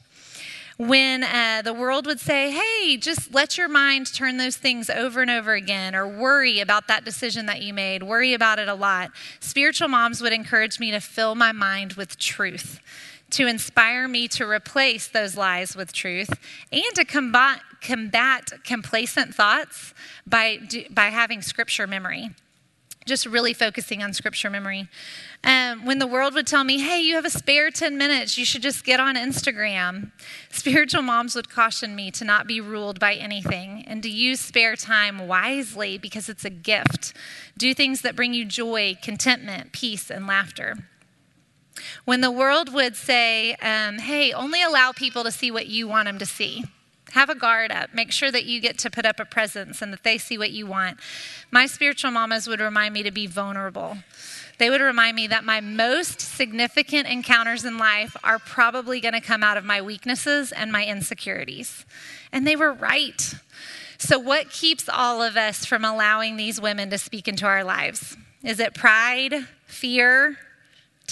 When 0.76 1.24
uh, 1.24 1.62
the 1.64 1.72
world 1.72 2.04
would 2.04 2.20
say, 2.20 2.50
hey, 2.50 2.98
just 2.98 3.32
let 3.32 3.56
your 3.56 3.68
mind 3.68 4.12
turn 4.12 4.36
those 4.36 4.58
things 4.58 4.90
over 4.90 5.22
and 5.22 5.30
over 5.30 5.54
again, 5.54 5.94
or 5.94 6.06
worry 6.06 6.60
about 6.60 6.86
that 6.88 7.02
decision 7.02 7.46
that 7.46 7.62
you 7.62 7.72
made, 7.72 8.02
worry 8.02 8.34
about 8.34 8.58
it 8.58 8.68
a 8.68 8.74
lot, 8.74 9.10
spiritual 9.40 9.88
moms 9.88 10.20
would 10.20 10.34
encourage 10.34 10.78
me 10.78 10.90
to 10.90 11.00
fill 11.00 11.34
my 11.34 11.52
mind 11.52 11.94
with 11.94 12.18
truth 12.18 12.78
to 13.32 13.46
inspire 13.46 14.06
me 14.08 14.28
to 14.28 14.48
replace 14.48 15.08
those 15.08 15.36
lies 15.36 15.74
with 15.74 15.92
truth 15.92 16.30
and 16.70 16.94
to 16.94 17.04
combat, 17.04 17.60
combat 17.80 18.52
complacent 18.64 19.34
thoughts 19.34 19.94
by, 20.26 20.60
by 20.90 21.06
having 21.06 21.42
scripture 21.42 21.86
memory. 21.86 22.30
Just 23.04 23.26
really 23.26 23.52
focusing 23.52 24.00
on 24.00 24.12
scripture 24.12 24.48
memory. 24.48 24.88
Um, 25.42 25.84
when 25.84 25.98
the 25.98 26.06
world 26.06 26.34
would 26.34 26.46
tell 26.46 26.62
me, 26.62 26.78
hey, 26.78 27.00
you 27.00 27.16
have 27.16 27.24
a 27.24 27.30
spare 27.30 27.68
10 27.70 27.98
minutes, 27.98 28.38
you 28.38 28.44
should 28.44 28.62
just 28.62 28.84
get 28.84 29.00
on 29.00 29.16
Instagram, 29.16 30.12
spiritual 30.50 31.02
moms 31.02 31.34
would 31.34 31.50
caution 31.50 31.96
me 31.96 32.12
to 32.12 32.24
not 32.24 32.46
be 32.46 32.60
ruled 32.60 33.00
by 33.00 33.14
anything 33.14 33.84
and 33.88 34.04
to 34.04 34.08
use 34.08 34.38
spare 34.38 34.76
time 34.76 35.26
wisely 35.26 35.98
because 35.98 36.28
it's 36.28 36.44
a 36.44 36.50
gift. 36.50 37.12
Do 37.58 37.74
things 37.74 38.02
that 38.02 38.14
bring 38.14 38.34
you 38.34 38.44
joy, 38.44 38.96
contentment, 39.02 39.72
peace, 39.72 40.08
and 40.08 40.28
laughter. 40.28 40.76
When 42.04 42.20
the 42.20 42.30
world 42.30 42.72
would 42.72 42.96
say, 42.96 43.54
um, 43.54 43.98
hey, 43.98 44.32
only 44.32 44.62
allow 44.62 44.92
people 44.92 45.24
to 45.24 45.32
see 45.32 45.50
what 45.50 45.66
you 45.66 45.88
want 45.88 46.06
them 46.06 46.18
to 46.18 46.26
see. 46.26 46.64
Have 47.12 47.28
a 47.28 47.34
guard 47.34 47.70
up. 47.70 47.92
Make 47.92 48.10
sure 48.10 48.30
that 48.30 48.46
you 48.46 48.60
get 48.60 48.78
to 48.78 48.90
put 48.90 49.04
up 49.04 49.20
a 49.20 49.26
presence 49.26 49.82
and 49.82 49.92
that 49.92 50.02
they 50.02 50.16
see 50.16 50.38
what 50.38 50.50
you 50.50 50.66
want. 50.66 50.98
My 51.50 51.66
spiritual 51.66 52.10
mamas 52.10 52.48
would 52.48 52.60
remind 52.60 52.94
me 52.94 53.02
to 53.02 53.10
be 53.10 53.26
vulnerable. 53.26 53.98
They 54.58 54.70
would 54.70 54.80
remind 54.80 55.16
me 55.16 55.26
that 55.26 55.44
my 55.44 55.60
most 55.60 56.20
significant 56.20 57.08
encounters 57.08 57.64
in 57.64 57.76
life 57.76 58.16
are 58.24 58.38
probably 58.38 59.00
going 59.00 59.14
to 59.14 59.20
come 59.20 59.42
out 59.42 59.56
of 59.56 59.64
my 59.64 59.82
weaknesses 59.82 60.52
and 60.52 60.72
my 60.72 60.86
insecurities. 60.86 61.84
And 62.32 62.46
they 62.46 62.56
were 62.56 62.72
right. 62.72 63.34
So, 63.98 64.18
what 64.18 64.50
keeps 64.50 64.88
all 64.88 65.22
of 65.22 65.36
us 65.36 65.66
from 65.66 65.84
allowing 65.84 66.36
these 66.36 66.60
women 66.60 66.90
to 66.90 66.98
speak 66.98 67.28
into 67.28 67.44
our 67.44 67.62
lives? 67.62 68.16
Is 68.42 68.58
it 68.58 68.74
pride, 68.74 69.34
fear, 69.66 70.38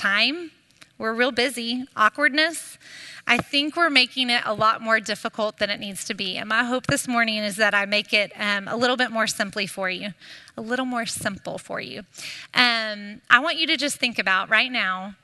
time? 0.00 0.50
We're 0.96 1.12
real 1.12 1.30
busy. 1.30 1.84
Awkwardness? 1.94 2.78
I 3.26 3.36
think 3.36 3.76
we're 3.76 3.90
making 3.90 4.30
it 4.30 4.42
a 4.46 4.54
lot 4.54 4.80
more 4.80 4.98
difficult 4.98 5.58
than 5.58 5.68
it 5.68 5.78
needs 5.78 6.04
to 6.06 6.14
be. 6.14 6.36
And 6.36 6.48
my 6.48 6.64
hope 6.64 6.86
this 6.86 7.06
morning 7.06 7.38
is 7.38 7.56
that 7.56 7.74
I 7.74 7.84
make 7.84 8.14
it 8.14 8.32
um, 8.38 8.66
a 8.66 8.76
little 8.76 8.96
bit 8.96 9.10
more 9.10 9.26
simply 9.26 9.66
for 9.66 9.90
you, 9.90 10.14
a 10.56 10.60
little 10.62 10.86
more 10.86 11.04
simple 11.04 11.58
for 11.58 11.80
you. 11.80 12.00
Um, 12.54 13.20
I 13.28 13.40
want 13.40 13.58
you 13.58 13.66
to 13.66 13.76
just 13.76 13.98
think 13.98 14.18
about 14.18 14.48
right 14.48 14.72
now 14.72 15.16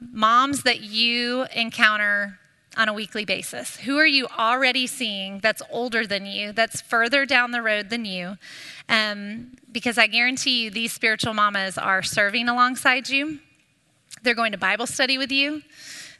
moms 0.00 0.62
that 0.62 0.80
you 0.80 1.46
encounter 1.54 2.38
on 2.76 2.88
a 2.88 2.92
weekly 2.92 3.24
basis? 3.24 3.76
Who 3.78 3.98
are 3.98 4.06
you 4.06 4.26
already 4.38 4.86
seeing 4.86 5.40
that's 5.40 5.62
older 5.70 6.06
than 6.06 6.26
you, 6.26 6.52
that's 6.52 6.80
further 6.80 7.26
down 7.26 7.50
the 7.50 7.62
road 7.62 7.90
than 7.90 8.04
you? 8.04 8.36
Um, 8.88 9.56
because 9.70 9.98
I 9.98 10.06
guarantee 10.06 10.64
you, 10.64 10.70
these 10.70 10.92
spiritual 10.92 11.34
mamas 11.34 11.78
are 11.78 12.02
serving 12.02 12.48
alongside 12.48 13.08
you. 13.08 13.38
They're 14.22 14.34
going 14.34 14.52
to 14.52 14.58
Bible 14.58 14.86
study 14.86 15.18
with 15.18 15.32
you. 15.32 15.62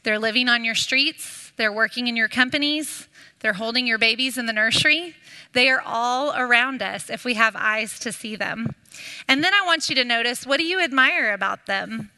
They're 0.03 0.19
living 0.19 0.49
on 0.49 0.65
your 0.65 0.75
streets, 0.75 1.53
they're 1.57 1.73
working 1.73 2.09
in 2.09 2.17
your 2.17 2.29
companies, 2.29 3.09
they're 3.41 3.55
holding 3.55 3.87
your 3.87 3.99
babies 3.99 4.37
in 4.37 4.47
the 4.47 4.53
nursery. 4.53 5.15
They 5.53 5.71
are 5.71 5.81
all 5.85 6.35
around 6.37 6.83
us 6.83 7.09
if 7.09 7.25
we 7.25 7.35
have 7.35 7.55
eyes 7.57 7.99
to 8.01 8.13
see 8.13 8.37
them. 8.37 8.75
And 9.29 9.43
then 9.43 9.55
I 9.55 9.65
want 9.65 9.89
you 9.89 9.95
to 9.97 10.05
notice 10.05 10.47
what 10.47 10.59
do 10.59 10.65
you 10.65 10.81
admire 10.81 11.33
about 11.33 11.67
them? 11.67 12.11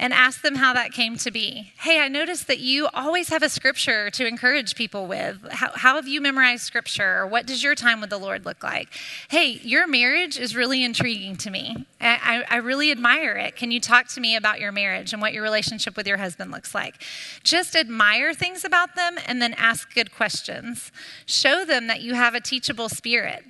And 0.00 0.12
ask 0.12 0.42
them 0.42 0.56
how 0.56 0.72
that 0.74 0.92
came 0.92 1.16
to 1.18 1.30
be. 1.30 1.72
Hey, 1.78 2.00
I 2.00 2.08
noticed 2.08 2.46
that 2.46 2.60
you 2.60 2.88
always 2.94 3.30
have 3.30 3.42
a 3.42 3.48
scripture 3.48 4.10
to 4.10 4.26
encourage 4.26 4.76
people 4.76 5.06
with. 5.06 5.44
How, 5.50 5.72
how, 5.74 5.96
have 5.96 6.06
you 6.06 6.20
memorized 6.20 6.62
scripture? 6.62 7.26
What 7.26 7.46
does 7.46 7.62
your 7.64 7.74
time 7.74 8.00
with 8.00 8.10
the 8.10 8.18
Lord 8.18 8.44
look 8.44 8.62
like? 8.62 8.88
Hey, 9.28 9.60
your 9.62 9.88
marriage 9.88 10.38
is 10.38 10.54
really 10.54 10.84
intriguing 10.84 11.36
to 11.38 11.50
me. 11.50 11.86
I, 12.00 12.44
I 12.48 12.56
really 12.58 12.92
admire 12.92 13.36
it. 13.36 13.56
Can 13.56 13.72
you 13.72 13.80
talk 13.80 14.06
to 14.08 14.20
me 14.20 14.36
about 14.36 14.60
your 14.60 14.70
marriage 14.70 15.12
and 15.12 15.20
what 15.20 15.32
your 15.32 15.42
relationship 15.42 15.96
with 15.96 16.06
your 16.06 16.18
husband 16.18 16.52
looks 16.52 16.74
like? 16.74 17.02
Just 17.42 17.74
admire 17.74 18.34
things 18.34 18.64
about 18.64 18.94
them 18.94 19.18
and 19.26 19.42
then 19.42 19.52
ask 19.54 19.92
good 19.94 20.14
questions. 20.14 20.92
Show 21.26 21.64
them 21.64 21.88
that 21.88 22.02
you 22.02 22.14
have 22.14 22.36
a 22.36 22.40
teachable 22.40 22.88
spirit. 22.88 23.44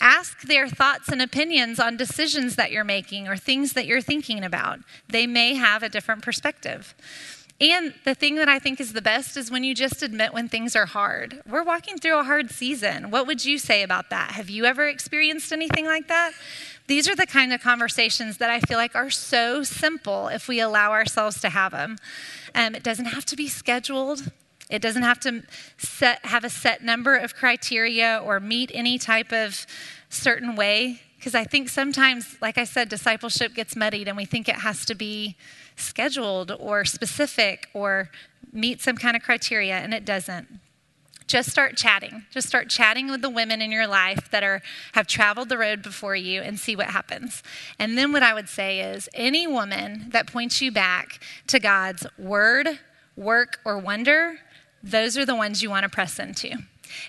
Ask 0.00 0.42
their 0.42 0.68
thoughts 0.68 1.08
and 1.08 1.20
opinions 1.20 1.80
on 1.80 1.96
decisions 1.96 2.56
that 2.56 2.70
you're 2.70 2.84
making 2.84 3.26
or 3.26 3.36
things 3.36 3.72
that 3.72 3.86
you're 3.86 4.00
thinking 4.00 4.44
about. 4.44 4.78
They 5.08 5.26
may 5.26 5.54
have 5.54 5.82
a 5.82 5.88
different 5.88 6.22
perspective. 6.22 6.94
And 7.60 7.94
the 8.04 8.14
thing 8.14 8.36
that 8.36 8.48
I 8.48 8.60
think 8.60 8.80
is 8.80 8.92
the 8.92 9.02
best 9.02 9.36
is 9.36 9.50
when 9.50 9.64
you 9.64 9.74
just 9.74 10.00
admit 10.04 10.32
when 10.32 10.48
things 10.48 10.76
are 10.76 10.86
hard. 10.86 11.42
We're 11.44 11.64
walking 11.64 11.98
through 11.98 12.20
a 12.20 12.22
hard 12.22 12.52
season. 12.52 13.10
What 13.10 13.26
would 13.26 13.44
you 13.44 13.58
say 13.58 13.82
about 13.82 14.10
that? 14.10 14.32
Have 14.32 14.48
you 14.48 14.64
ever 14.64 14.86
experienced 14.86 15.52
anything 15.52 15.84
like 15.84 16.06
that? 16.06 16.32
These 16.86 17.08
are 17.08 17.16
the 17.16 17.26
kind 17.26 17.52
of 17.52 17.60
conversations 17.60 18.38
that 18.38 18.48
I 18.48 18.60
feel 18.60 18.78
like 18.78 18.94
are 18.94 19.10
so 19.10 19.64
simple 19.64 20.28
if 20.28 20.46
we 20.46 20.60
allow 20.60 20.92
ourselves 20.92 21.40
to 21.40 21.48
have 21.48 21.72
them. 21.72 21.98
Um, 22.54 22.76
it 22.76 22.84
doesn't 22.84 23.06
have 23.06 23.24
to 23.26 23.36
be 23.36 23.48
scheduled. 23.48 24.30
It 24.70 24.82
doesn't 24.82 25.02
have 25.02 25.18
to 25.20 25.42
set, 25.78 26.24
have 26.26 26.44
a 26.44 26.50
set 26.50 26.82
number 26.82 27.16
of 27.16 27.34
criteria 27.34 28.20
or 28.22 28.38
meet 28.40 28.70
any 28.74 28.98
type 28.98 29.32
of 29.32 29.66
certain 30.08 30.56
way. 30.56 31.02
Because 31.16 31.34
I 31.34 31.44
think 31.44 31.68
sometimes, 31.68 32.36
like 32.40 32.58
I 32.58 32.64
said, 32.64 32.88
discipleship 32.88 33.54
gets 33.54 33.74
muddied 33.74 34.08
and 34.08 34.16
we 34.16 34.24
think 34.24 34.48
it 34.48 34.56
has 34.56 34.84
to 34.86 34.94
be 34.94 35.36
scheduled 35.74 36.52
or 36.52 36.84
specific 36.84 37.68
or 37.74 38.10
meet 38.52 38.80
some 38.80 38.96
kind 38.96 39.16
of 39.16 39.22
criteria, 39.22 39.74
and 39.78 39.92
it 39.92 40.04
doesn't. 40.04 40.48
Just 41.26 41.50
start 41.50 41.76
chatting. 41.76 42.24
Just 42.30 42.48
start 42.48 42.70
chatting 42.70 43.10
with 43.10 43.20
the 43.20 43.28
women 43.28 43.60
in 43.60 43.70
your 43.70 43.86
life 43.86 44.30
that 44.30 44.42
are 44.42 44.62
have 44.92 45.06
traveled 45.06 45.50
the 45.50 45.58
road 45.58 45.82
before 45.82 46.16
you 46.16 46.40
and 46.40 46.58
see 46.58 46.74
what 46.74 46.86
happens. 46.86 47.42
And 47.78 47.98
then 47.98 48.12
what 48.12 48.22
I 48.22 48.32
would 48.32 48.48
say 48.48 48.80
is 48.80 49.10
any 49.12 49.46
woman 49.46 50.06
that 50.10 50.26
points 50.26 50.62
you 50.62 50.72
back 50.72 51.20
to 51.48 51.60
God's 51.60 52.06
word, 52.16 52.80
work, 53.14 53.60
or 53.66 53.76
wonder, 53.76 54.38
those 54.82 55.16
are 55.16 55.26
the 55.26 55.34
ones 55.34 55.62
you 55.62 55.70
want 55.70 55.84
to 55.84 55.88
press 55.88 56.18
into. 56.18 56.56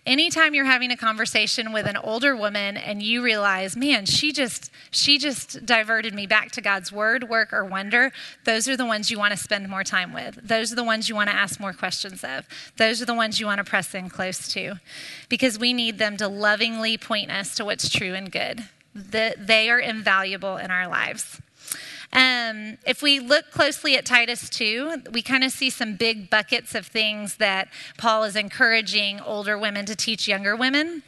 Anytime 0.05 0.53
you're 0.53 0.65
having 0.65 0.91
a 0.91 0.97
conversation 0.97 1.71
with 1.71 1.85
an 1.85 1.97
older 1.97 2.35
woman 2.35 2.77
and 2.77 3.01
you 3.01 3.23
realize, 3.23 3.75
man, 3.75 4.05
she 4.05 4.31
just 4.31 4.71
she 4.91 5.17
just 5.17 5.65
diverted 5.65 6.13
me 6.13 6.27
back 6.27 6.51
to 6.51 6.61
God's 6.61 6.91
word, 6.91 7.29
work 7.29 7.53
or 7.53 7.63
wonder, 7.63 8.11
those 8.45 8.67
are 8.67 8.77
the 8.77 8.85
ones 8.85 9.09
you 9.09 9.17
want 9.17 9.31
to 9.31 9.37
spend 9.37 9.69
more 9.69 9.83
time 9.83 10.13
with. 10.13 10.39
Those 10.41 10.71
are 10.71 10.75
the 10.75 10.83
ones 10.83 11.09
you 11.09 11.15
want 11.15 11.29
to 11.29 11.35
ask 11.35 11.59
more 11.59 11.73
questions 11.73 12.23
of. 12.23 12.47
Those 12.77 13.01
are 13.01 13.05
the 13.05 13.13
ones 13.13 13.39
you 13.39 13.45
want 13.45 13.59
to 13.59 13.63
press 13.63 13.93
in 13.93 14.09
close 14.09 14.51
to. 14.53 14.75
Because 15.27 15.59
we 15.59 15.73
need 15.73 15.97
them 15.97 16.17
to 16.17 16.27
lovingly 16.27 16.97
point 16.97 17.31
us 17.31 17.55
to 17.55 17.65
what's 17.65 17.89
true 17.89 18.13
and 18.13 18.31
good. 18.31 18.63
That 18.93 19.47
they 19.47 19.69
are 19.69 19.79
invaluable 19.79 20.57
in 20.57 20.71
our 20.71 20.87
lives. 20.87 21.39
Um, 22.11 22.77
if 22.85 23.01
we 23.01 23.19
look 23.19 23.51
closely 23.51 23.95
at 23.95 24.05
Titus 24.05 24.49
2, 24.49 25.03
we 25.11 25.21
kind 25.21 25.43
of 25.43 25.51
see 25.51 25.69
some 25.69 25.95
big 25.95 26.29
buckets 26.29 26.73
of 26.73 26.87
things 26.87 27.37
that 27.37 27.69
Paul 27.97 28.23
is 28.23 28.35
encouraging 28.35 29.19
older 29.19 29.57
women 29.57 29.85
to 29.85 29.95
teach 29.95 30.27
younger 30.27 30.55
women. 30.55 31.03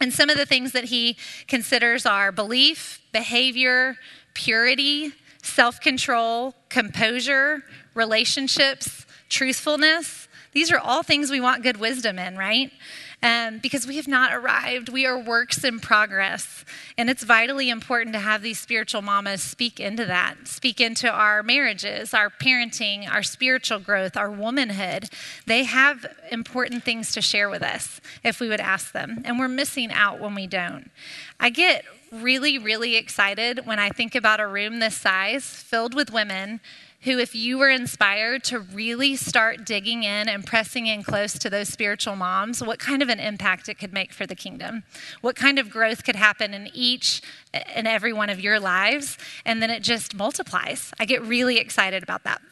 And 0.00 0.12
some 0.12 0.30
of 0.30 0.38
the 0.38 0.46
things 0.46 0.72
that 0.72 0.84
he 0.84 1.16
considers 1.46 2.06
are 2.06 2.32
belief, 2.32 3.02
behavior, 3.12 3.96
purity, 4.32 5.12
self 5.42 5.80
control, 5.80 6.54
composure, 6.70 7.62
relationships, 7.94 9.04
truthfulness. 9.28 10.28
These 10.52 10.72
are 10.72 10.78
all 10.78 11.02
things 11.02 11.30
we 11.30 11.40
want 11.40 11.62
good 11.62 11.76
wisdom 11.76 12.18
in, 12.18 12.36
right? 12.36 12.72
Um, 13.22 13.58
because 13.58 13.86
we 13.86 13.96
have 13.96 14.08
not 14.08 14.32
arrived. 14.32 14.88
We 14.88 15.06
are 15.06 15.18
works 15.18 15.62
in 15.64 15.80
progress. 15.80 16.64
And 16.96 17.10
it's 17.10 17.22
vitally 17.22 17.68
important 17.68 18.14
to 18.14 18.20
have 18.20 18.42
these 18.42 18.58
spiritual 18.58 19.02
mamas 19.02 19.42
speak 19.42 19.78
into 19.78 20.06
that, 20.06 20.46
speak 20.46 20.80
into 20.80 21.10
our 21.10 21.42
marriages, 21.42 22.14
our 22.14 22.30
parenting, 22.30 23.10
our 23.10 23.22
spiritual 23.22 23.78
growth, 23.78 24.16
our 24.16 24.30
womanhood. 24.30 25.10
They 25.46 25.64
have 25.64 26.06
important 26.30 26.84
things 26.84 27.12
to 27.12 27.20
share 27.20 27.50
with 27.50 27.62
us 27.62 28.00
if 28.24 28.40
we 28.40 28.48
would 28.48 28.60
ask 28.60 28.92
them. 28.92 29.22
And 29.24 29.38
we're 29.38 29.48
missing 29.48 29.92
out 29.92 30.20
when 30.20 30.34
we 30.34 30.46
don't. 30.46 30.90
I 31.38 31.50
get 31.50 31.84
really, 32.12 32.58
really 32.58 32.96
excited 32.96 33.66
when 33.66 33.78
I 33.78 33.90
think 33.90 34.14
about 34.14 34.40
a 34.40 34.46
room 34.46 34.80
this 34.80 34.96
size 34.96 35.44
filled 35.44 35.94
with 35.94 36.12
women 36.12 36.60
who, 37.02 37.18
if 37.18 37.34
you 37.34 37.56
were 37.58 37.70
inspired 37.70 38.44
to 38.44 38.58
really 38.58 39.16
start 39.16 39.64
digging 39.64 40.02
in 40.02 40.28
and 40.28 40.44
pressing 40.44 40.86
in 40.86 41.02
close 41.02 41.38
to 41.38 41.48
those 41.48 41.68
spiritual 41.68 42.14
moms, 42.14 42.62
what 42.62 42.78
kind 42.78 43.02
of 43.02 43.08
an 43.08 43.18
impact 43.18 43.68
it 43.68 43.78
could 43.78 43.92
make 43.92 44.12
for 44.12 44.26
the 44.26 44.34
kingdom, 44.34 44.82
what 45.22 45.34
kind 45.34 45.58
of 45.58 45.70
growth 45.70 46.04
could 46.04 46.16
happen 46.16 46.52
in 46.52 46.68
each 46.74 47.22
and 47.52 47.88
every 47.88 48.12
one 48.12 48.28
of 48.28 48.38
your 48.40 48.60
lives, 48.60 49.16
and 49.46 49.62
then 49.62 49.70
it 49.70 49.82
just 49.82 50.14
multiplies. 50.14 50.92
I 50.98 51.06
get 51.06 51.22
really 51.22 51.56
excited 51.56 52.02
about 52.02 52.24
that. 52.24 52.42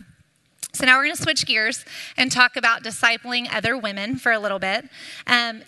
So 0.73 0.87
now 0.87 0.97
we're 0.97 1.05
going 1.05 1.17
to 1.17 1.23
switch 1.23 1.45
gears 1.45 1.85
and 2.17 2.31
talk 2.31 2.57
about 2.57 2.83
discipling 2.83 3.49
other 3.53 3.77
women 3.77 4.17
for 4.17 4.33
a 4.33 4.39
little 4.39 4.59
bit. 4.59 4.89
Um, 5.27 5.63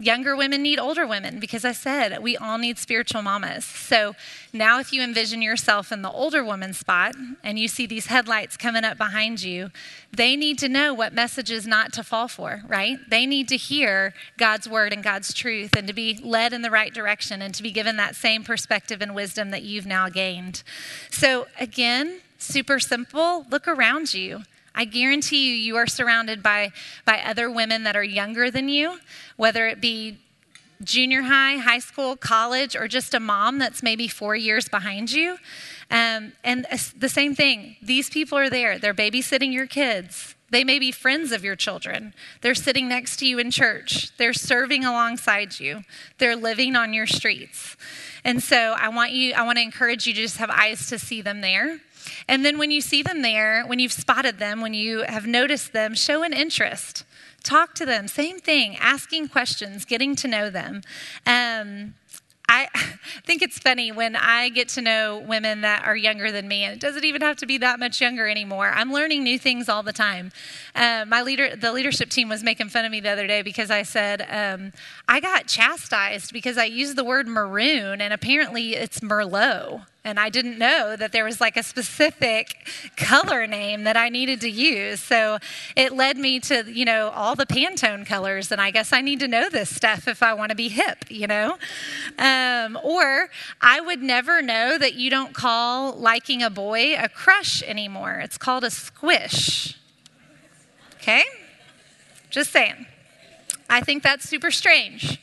Younger 0.00 0.34
women 0.34 0.62
need 0.62 0.80
older 0.80 1.06
women 1.06 1.38
because 1.38 1.64
I 1.64 1.70
said 1.70 2.20
we 2.20 2.36
all 2.36 2.58
need 2.58 2.78
spiritual 2.78 3.22
mamas. 3.22 3.64
So 3.64 4.16
now, 4.52 4.80
if 4.80 4.92
you 4.92 5.00
envision 5.00 5.40
yourself 5.40 5.92
in 5.92 6.02
the 6.02 6.10
older 6.10 6.42
woman 6.44 6.72
spot 6.72 7.14
and 7.44 7.60
you 7.60 7.68
see 7.68 7.86
these 7.86 8.06
headlights 8.06 8.56
coming 8.56 8.82
up 8.82 8.98
behind 8.98 9.44
you, 9.44 9.70
they 10.12 10.34
need 10.34 10.58
to 10.58 10.68
know 10.68 10.92
what 10.92 11.12
messages 11.12 11.64
not 11.64 11.92
to 11.92 12.02
fall 12.02 12.26
for, 12.26 12.62
right? 12.66 12.98
They 13.08 13.24
need 13.24 13.48
to 13.50 13.56
hear 13.56 14.14
God's 14.36 14.68
word 14.68 14.92
and 14.92 15.02
God's 15.02 15.32
truth 15.32 15.76
and 15.76 15.86
to 15.86 15.94
be 15.94 16.18
led 16.24 16.52
in 16.52 16.62
the 16.62 16.72
right 16.72 16.92
direction 16.92 17.40
and 17.40 17.54
to 17.54 17.62
be 17.62 17.70
given 17.70 17.96
that 17.96 18.16
same 18.16 18.42
perspective 18.42 19.00
and 19.00 19.14
wisdom 19.14 19.50
that 19.50 19.62
you've 19.62 19.86
now 19.86 20.08
gained. 20.08 20.64
So, 21.08 21.46
again, 21.60 22.20
super 22.38 22.80
simple 22.80 23.46
look 23.48 23.68
around 23.68 24.12
you. 24.12 24.42
I 24.74 24.84
guarantee 24.84 25.48
you, 25.48 25.54
you 25.54 25.76
are 25.76 25.86
surrounded 25.86 26.42
by, 26.42 26.72
by 27.04 27.20
other 27.20 27.50
women 27.50 27.84
that 27.84 27.96
are 27.96 28.04
younger 28.04 28.50
than 28.50 28.68
you, 28.68 28.98
whether 29.36 29.66
it 29.66 29.80
be 29.80 30.18
junior 30.82 31.22
high, 31.22 31.56
high 31.56 31.78
school, 31.78 32.16
college, 32.16 32.76
or 32.76 32.88
just 32.88 33.14
a 33.14 33.20
mom 33.20 33.58
that's 33.58 33.82
maybe 33.82 34.08
four 34.08 34.36
years 34.36 34.68
behind 34.68 35.12
you. 35.12 35.38
Um, 35.90 36.32
and 36.42 36.66
the 36.96 37.08
same 37.08 37.34
thing, 37.34 37.76
these 37.80 38.10
people 38.10 38.36
are 38.38 38.50
there. 38.50 38.78
They're 38.78 38.94
babysitting 38.94 39.52
your 39.52 39.66
kids. 39.66 40.34
They 40.50 40.64
may 40.64 40.78
be 40.78 40.92
friends 40.92 41.32
of 41.32 41.42
your 41.42 41.56
children. 41.56 42.14
They're 42.40 42.54
sitting 42.54 42.88
next 42.88 43.16
to 43.18 43.26
you 43.26 43.38
in 43.38 43.50
church. 43.50 44.16
They're 44.18 44.32
serving 44.32 44.84
alongside 44.84 45.58
you. 45.58 45.82
They're 46.18 46.36
living 46.36 46.76
on 46.76 46.92
your 46.94 47.06
streets. 47.06 47.76
And 48.24 48.42
so 48.42 48.74
I 48.78 48.88
want 48.88 49.12
you, 49.12 49.32
I 49.34 49.42
want 49.42 49.58
to 49.58 49.62
encourage 49.62 50.06
you 50.06 50.14
to 50.14 50.20
just 50.20 50.36
have 50.36 50.50
eyes 50.50 50.88
to 50.90 50.98
see 50.98 51.22
them 51.22 51.40
there. 51.40 51.80
And 52.28 52.44
then 52.44 52.58
when 52.58 52.70
you 52.70 52.80
see 52.80 53.02
them 53.02 53.22
there, 53.22 53.64
when 53.64 53.78
you've 53.78 53.92
spotted 53.92 54.38
them, 54.38 54.60
when 54.60 54.74
you 54.74 55.04
have 55.08 55.26
noticed 55.26 55.72
them, 55.72 55.94
show 55.94 56.22
an 56.22 56.32
interest. 56.32 57.04
Talk 57.42 57.74
to 57.74 57.86
them. 57.86 58.08
Same 58.08 58.38
thing, 58.38 58.76
asking 58.76 59.28
questions, 59.28 59.84
getting 59.84 60.16
to 60.16 60.28
know 60.28 60.48
them. 60.48 60.82
Um, 61.26 61.94
I 62.48 62.68
think 63.24 63.42
it's 63.42 63.58
funny 63.58 63.92
when 63.92 64.16
I 64.16 64.48
get 64.48 64.68
to 64.70 64.82
know 64.82 65.18
women 65.18 65.62
that 65.62 65.86
are 65.86 65.96
younger 65.96 66.30
than 66.30 66.48
me, 66.48 66.64
and 66.64 66.74
it 66.74 66.80
doesn't 66.80 67.04
even 67.04 67.22
have 67.22 67.36
to 67.38 67.46
be 67.46 67.58
that 67.58 67.78
much 67.78 68.00
younger 68.00 68.28
anymore. 68.28 68.72
I'm 68.74 68.92
learning 68.92 69.24
new 69.24 69.38
things 69.38 69.68
all 69.68 69.82
the 69.82 69.92
time. 69.92 70.32
Uh, 70.74 71.04
my 71.06 71.22
leader, 71.22 71.56
the 71.56 71.72
leadership 71.72 72.10
team, 72.10 72.28
was 72.28 72.42
making 72.42 72.68
fun 72.68 72.84
of 72.84 72.90
me 72.90 73.00
the 73.00 73.10
other 73.10 73.26
day 73.26 73.42
because 73.42 73.70
I 73.70 73.82
said 73.82 74.26
um, 74.30 74.72
I 75.08 75.20
got 75.20 75.46
chastised 75.46 76.32
because 76.32 76.58
I 76.58 76.64
used 76.64 76.96
the 76.96 77.04
word 77.04 77.28
maroon, 77.28 78.00
and 78.00 78.12
apparently 78.12 78.74
it's 78.74 79.00
Merlot. 79.00 79.86
And 80.04 80.20
I 80.20 80.28
didn't 80.28 80.58
know 80.58 80.96
that 80.96 81.12
there 81.12 81.24
was 81.24 81.40
like 81.40 81.56
a 81.56 81.62
specific 81.62 82.68
color 82.94 83.46
name 83.46 83.84
that 83.84 83.96
I 83.96 84.10
needed 84.10 84.40
to 84.42 84.50
use. 84.50 85.00
So 85.00 85.38
it 85.76 85.94
led 85.94 86.18
me 86.18 86.40
to, 86.40 86.64
you 86.70 86.84
know, 86.84 87.08
all 87.08 87.34
the 87.34 87.46
Pantone 87.46 88.04
colors. 88.04 88.52
And 88.52 88.60
I 88.60 88.70
guess 88.70 88.92
I 88.92 89.00
need 89.00 89.20
to 89.20 89.28
know 89.28 89.48
this 89.48 89.74
stuff 89.74 90.06
if 90.06 90.22
I 90.22 90.34
want 90.34 90.50
to 90.50 90.54
be 90.54 90.68
hip, 90.68 91.06
you 91.08 91.26
know? 91.26 91.56
Um, 92.18 92.78
or 92.84 93.30
I 93.62 93.80
would 93.80 94.02
never 94.02 94.42
know 94.42 94.76
that 94.76 94.92
you 94.94 95.08
don't 95.08 95.32
call 95.32 95.94
liking 95.94 96.42
a 96.42 96.50
boy 96.50 96.94
a 96.96 97.08
crush 97.08 97.62
anymore. 97.62 98.20
It's 98.22 98.36
called 98.36 98.64
a 98.64 98.70
squish. 98.70 99.78
Okay? 100.96 101.24
Just 102.28 102.50
saying. 102.50 102.86
I 103.70 103.80
think 103.80 104.02
that's 104.02 104.28
super 104.28 104.50
strange. 104.50 105.18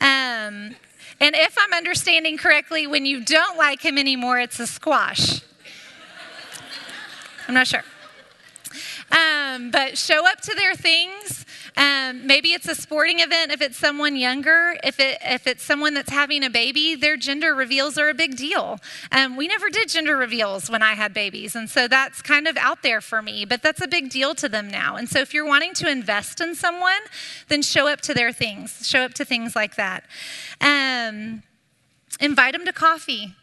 Um, 0.00 0.76
and 1.22 1.36
if 1.36 1.56
I'm 1.56 1.72
understanding 1.72 2.36
correctly, 2.36 2.88
when 2.88 3.06
you 3.06 3.24
don't 3.24 3.56
like 3.56 3.80
him 3.80 3.96
anymore, 3.96 4.40
it's 4.40 4.58
a 4.58 4.66
squash. 4.66 5.40
I'm 7.46 7.54
not 7.54 7.68
sure. 7.68 7.84
Um, 9.12 9.70
but 9.70 9.96
show 9.96 10.26
up 10.26 10.40
to 10.40 10.54
their 10.56 10.74
things. 10.74 11.46
Um, 11.76 12.26
maybe 12.26 12.52
it's 12.52 12.68
a 12.68 12.74
sporting 12.74 13.20
event 13.20 13.52
if 13.52 13.60
it's 13.60 13.76
someone 13.76 14.16
younger. 14.16 14.76
If, 14.84 15.00
it, 15.00 15.18
if 15.24 15.46
it's 15.46 15.62
someone 15.62 15.94
that's 15.94 16.10
having 16.10 16.44
a 16.44 16.50
baby, 16.50 16.94
their 16.94 17.16
gender 17.16 17.54
reveals 17.54 17.96
are 17.98 18.08
a 18.08 18.14
big 18.14 18.36
deal. 18.36 18.78
Um, 19.10 19.36
we 19.36 19.48
never 19.48 19.70
did 19.70 19.88
gender 19.88 20.16
reveals 20.16 20.70
when 20.70 20.82
I 20.82 20.94
had 20.94 21.14
babies, 21.14 21.54
and 21.56 21.68
so 21.68 21.88
that's 21.88 22.22
kind 22.22 22.46
of 22.46 22.56
out 22.56 22.82
there 22.82 23.00
for 23.00 23.22
me, 23.22 23.44
but 23.44 23.62
that's 23.62 23.80
a 23.80 23.88
big 23.88 24.10
deal 24.10 24.34
to 24.36 24.48
them 24.48 24.68
now. 24.68 24.96
And 24.96 25.08
so 25.08 25.20
if 25.20 25.32
you're 25.32 25.46
wanting 25.46 25.74
to 25.74 25.90
invest 25.90 26.40
in 26.40 26.54
someone, 26.54 27.00
then 27.48 27.62
show 27.62 27.88
up 27.88 28.00
to 28.02 28.14
their 28.14 28.32
things, 28.32 28.86
show 28.86 29.00
up 29.00 29.14
to 29.14 29.24
things 29.24 29.56
like 29.56 29.76
that. 29.76 30.04
Um, 30.60 31.42
invite 32.20 32.52
them 32.52 32.64
to 32.66 32.72
coffee. 32.72 33.34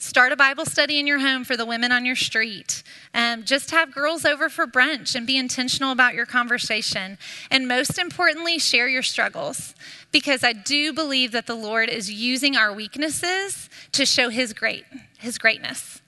Start 0.00 0.30
a 0.30 0.36
Bible 0.36 0.64
study 0.64 1.00
in 1.00 1.08
your 1.08 1.18
home 1.18 1.42
for 1.42 1.56
the 1.56 1.66
women 1.66 1.90
on 1.90 2.06
your 2.06 2.14
street. 2.14 2.84
Um, 3.14 3.42
just 3.42 3.72
have 3.72 3.92
girls 3.92 4.24
over 4.24 4.48
for 4.48 4.64
brunch 4.64 5.16
and 5.16 5.26
be 5.26 5.36
intentional 5.36 5.90
about 5.90 6.14
your 6.14 6.24
conversation. 6.24 7.18
And 7.50 7.66
most 7.66 7.98
importantly, 7.98 8.60
share 8.60 8.86
your 8.86 9.02
struggles 9.02 9.74
because 10.12 10.44
I 10.44 10.52
do 10.52 10.92
believe 10.92 11.32
that 11.32 11.48
the 11.48 11.56
Lord 11.56 11.88
is 11.88 12.08
using 12.08 12.56
our 12.56 12.72
weaknesses 12.72 13.68
to 13.90 14.06
show 14.06 14.28
His 14.28 14.52
great, 14.52 14.84
His 15.18 15.36
greatness. 15.36 16.00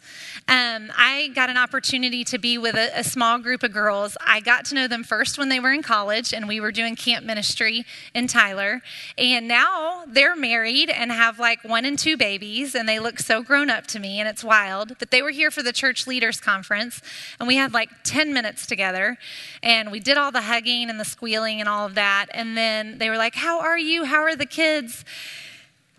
Um, 0.49 0.91
I 0.97 1.31
got 1.35 1.49
an 1.51 1.57
opportunity 1.57 2.25
to 2.25 2.39
be 2.39 2.59
with 2.59 2.75
a, 2.75 2.99
a, 2.99 3.05
small 3.05 3.39
group 3.39 3.63
of 3.63 3.73
girls. 3.73 4.17
I 4.25 4.41
got 4.41 4.65
to 4.67 4.75
know 4.75 4.89
them 4.89 5.05
first 5.05 5.39
when 5.39 5.49
they 5.49 5.61
were 5.61 5.73
in 5.73 5.83
college, 5.83 6.33
and 6.33 6.49
we 6.49 6.61
were 6.61 6.73
doing 6.73 6.97
camp 6.97 7.25
ministry 7.25 7.85
in 8.15 8.27
Tyler. 8.27 8.83
And 9.17 9.47
now 9.47 10.05
they're 10.09 10.35
married 10.35 10.91
and 10.91 11.13
have 11.13 11.39
like 11.39 11.63
one 11.63 11.85
and 11.85 11.99
two 11.99 12.17
babies, 12.17 12.75
and 12.75 12.89
they 12.89 12.99
look 12.99 13.19
so 13.21 13.43
grown 13.43 13.71
up 13.71 13.87
to 13.89 14.01
me, 14.01 14.19
and 14.19 14.29
it's 14.29 14.43
wild. 14.43 14.99
But 14.99 15.11
they 15.11 15.23
were 15.23 15.31
here 15.31 15.51
for 15.51 15.63
the 15.63 15.73
church 15.73 16.07
leaders 16.07 16.41
conference, 16.41 17.01
and 17.39 17.47
we 17.47 17.57
had 17.57 17.73
like 17.73 17.91
10 18.05 18.33
minutes 18.33 18.67
together, 18.67 19.19
and 19.63 19.91
we 19.91 20.01
did 20.01 20.17
all 20.17 20.33
the 20.33 20.43
hugging 20.43 20.91
and 20.91 20.99
the 20.99 21.05
squealing 21.05 21.61
and 21.61 21.69
all 21.69 21.87
of 21.87 21.95
that. 21.95 22.27
And 22.33 22.57
then 22.57 22.99
they 22.99 23.09
were 23.09 23.19
like, 23.19 23.35
How 23.35 23.61
are 23.61 23.79
you? 23.79 24.05
How 24.05 24.23
are 24.23 24.37
the 24.37 24.47
kids? 24.47 25.05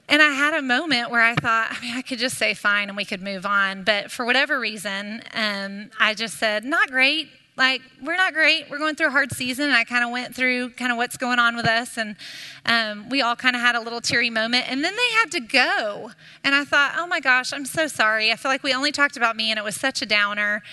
And 0.10 0.22
I 0.22 0.32
had 0.32 0.54
a 0.54 0.62
moment 0.62 1.10
where 1.10 1.22
I 1.22 1.36
thought, 1.36 1.70
I 1.72 1.82
mean, 1.82 1.96
I 1.96 2.02
could 2.02 2.20
just 2.20 2.38
say 2.38 2.54
fine 2.54 2.90
and 2.90 2.98
we 2.98 3.06
could 3.06 3.22
move 3.22 3.46
on. 3.46 3.84
But 3.84 4.12
for 4.12 4.26
whatever 4.26 4.60
reason, 4.60 5.22
um, 5.34 5.90
I 6.00 6.14
just 6.14 6.38
said, 6.38 6.66
not 6.66 6.90
great. 6.90 7.30
Like, 7.58 7.82
we're 8.02 8.16
not 8.16 8.34
great. 8.34 8.70
We're 8.70 8.78
going 8.78 8.96
through 8.96 9.08
a 9.08 9.12
hard 9.12 9.32
season. 9.34 9.66
And 9.66 9.76
I 9.76 9.84
kind 9.84 10.04
of 10.04 10.10
went 10.10 10.36
through 10.36 10.72
kind 10.72 10.92
of 10.92 10.98
what's 10.98 11.18
going 11.18 11.38
on 11.38 11.56
with 11.56 11.66
us. 11.66 11.98
And 11.98 12.16
um, 12.66 13.10
we 13.10 13.22
all 13.22 13.36
kind 13.36 13.56
of 13.56 13.62
had 13.62 13.76
a 13.76 13.82
little 13.82 14.02
teary 14.02 14.30
moment. 14.30 14.70
And 14.70 14.84
then 14.84 14.96
they 14.96 15.12
had 15.20 15.32
to 15.32 15.40
go. 15.40 16.12
And 16.44 16.56
I 16.56 16.64
thought, 16.66 16.96
oh 16.98 17.08
my 17.08 17.20
gosh, 17.20 17.54
I'm 17.54 17.66
so 17.66 17.88
sorry. 17.88 18.32
I 18.32 18.36
feel 18.36 18.52
like 18.52 18.64
we 18.64 18.74
only 18.74 18.92
talked 18.92 19.18
about 19.18 19.36
me 19.36 19.52
and 19.52 19.58
it 19.58 19.64
was 19.64 19.76
such 19.76 20.02
a 20.02 20.06
downer. 20.06 20.64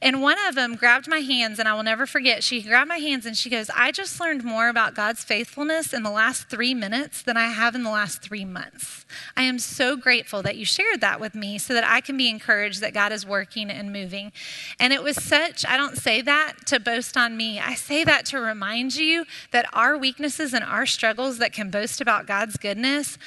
And 0.00 0.22
one 0.22 0.36
of 0.46 0.54
them 0.54 0.76
grabbed 0.76 1.08
my 1.08 1.18
hands, 1.18 1.58
and 1.58 1.68
I 1.68 1.74
will 1.74 1.82
never 1.82 2.06
forget. 2.06 2.44
She 2.44 2.62
grabbed 2.62 2.88
my 2.88 2.98
hands 2.98 3.26
and 3.26 3.36
she 3.36 3.50
goes, 3.50 3.68
I 3.74 3.90
just 3.90 4.20
learned 4.20 4.44
more 4.44 4.68
about 4.68 4.94
God's 4.94 5.24
faithfulness 5.24 5.92
in 5.92 6.04
the 6.04 6.10
last 6.10 6.48
three 6.48 6.72
minutes 6.72 7.22
than 7.22 7.36
I 7.36 7.48
have 7.48 7.74
in 7.74 7.82
the 7.82 7.90
last 7.90 8.22
three 8.22 8.44
months. 8.44 9.04
I 9.36 9.42
am 9.42 9.58
so 9.58 9.96
grateful 9.96 10.40
that 10.42 10.56
you 10.56 10.64
shared 10.64 11.00
that 11.00 11.18
with 11.18 11.34
me 11.34 11.58
so 11.58 11.74
that 11.74 11.82
I 11.84 12.00
can 12.00 12.16
be 12.16 12.28
encouraged 12.28 12.80
that 12.80 12.94
God 12.94 13.10
is 13.10 13.26
working 13.26 13.70
and 13.70 13.92
moving. 13.92 14.30
And 14.78 14.92
it 14.92 15.02
was 15.02 15.22
such, 15.22 15.66
I 15.66 15.76
don't 15.76 15.98
say 15.98 16.22
that 16.22 16.66
to 16.66 16.78
boast 16.78 17.16
on 17.16 17.36
me, 17.36 17.58
I 17.58 17.74
say 17.74 18.04
that 18.04 18.24
to 18.26 18.38
remind 18.38 18.94
you 18.94 19.24
that 19.50 19.66
our 19.72 19.98
weaknesses 19.98 20.54
and 20.54 20.62
our 20.62 20.86
struggles 20.86 21.38
that 21.38 21.52
can 21.52 21.70
boast 21.70 22.00
about 22.00 22.26
God's 22.26 22.56
goodness 22.56 23.18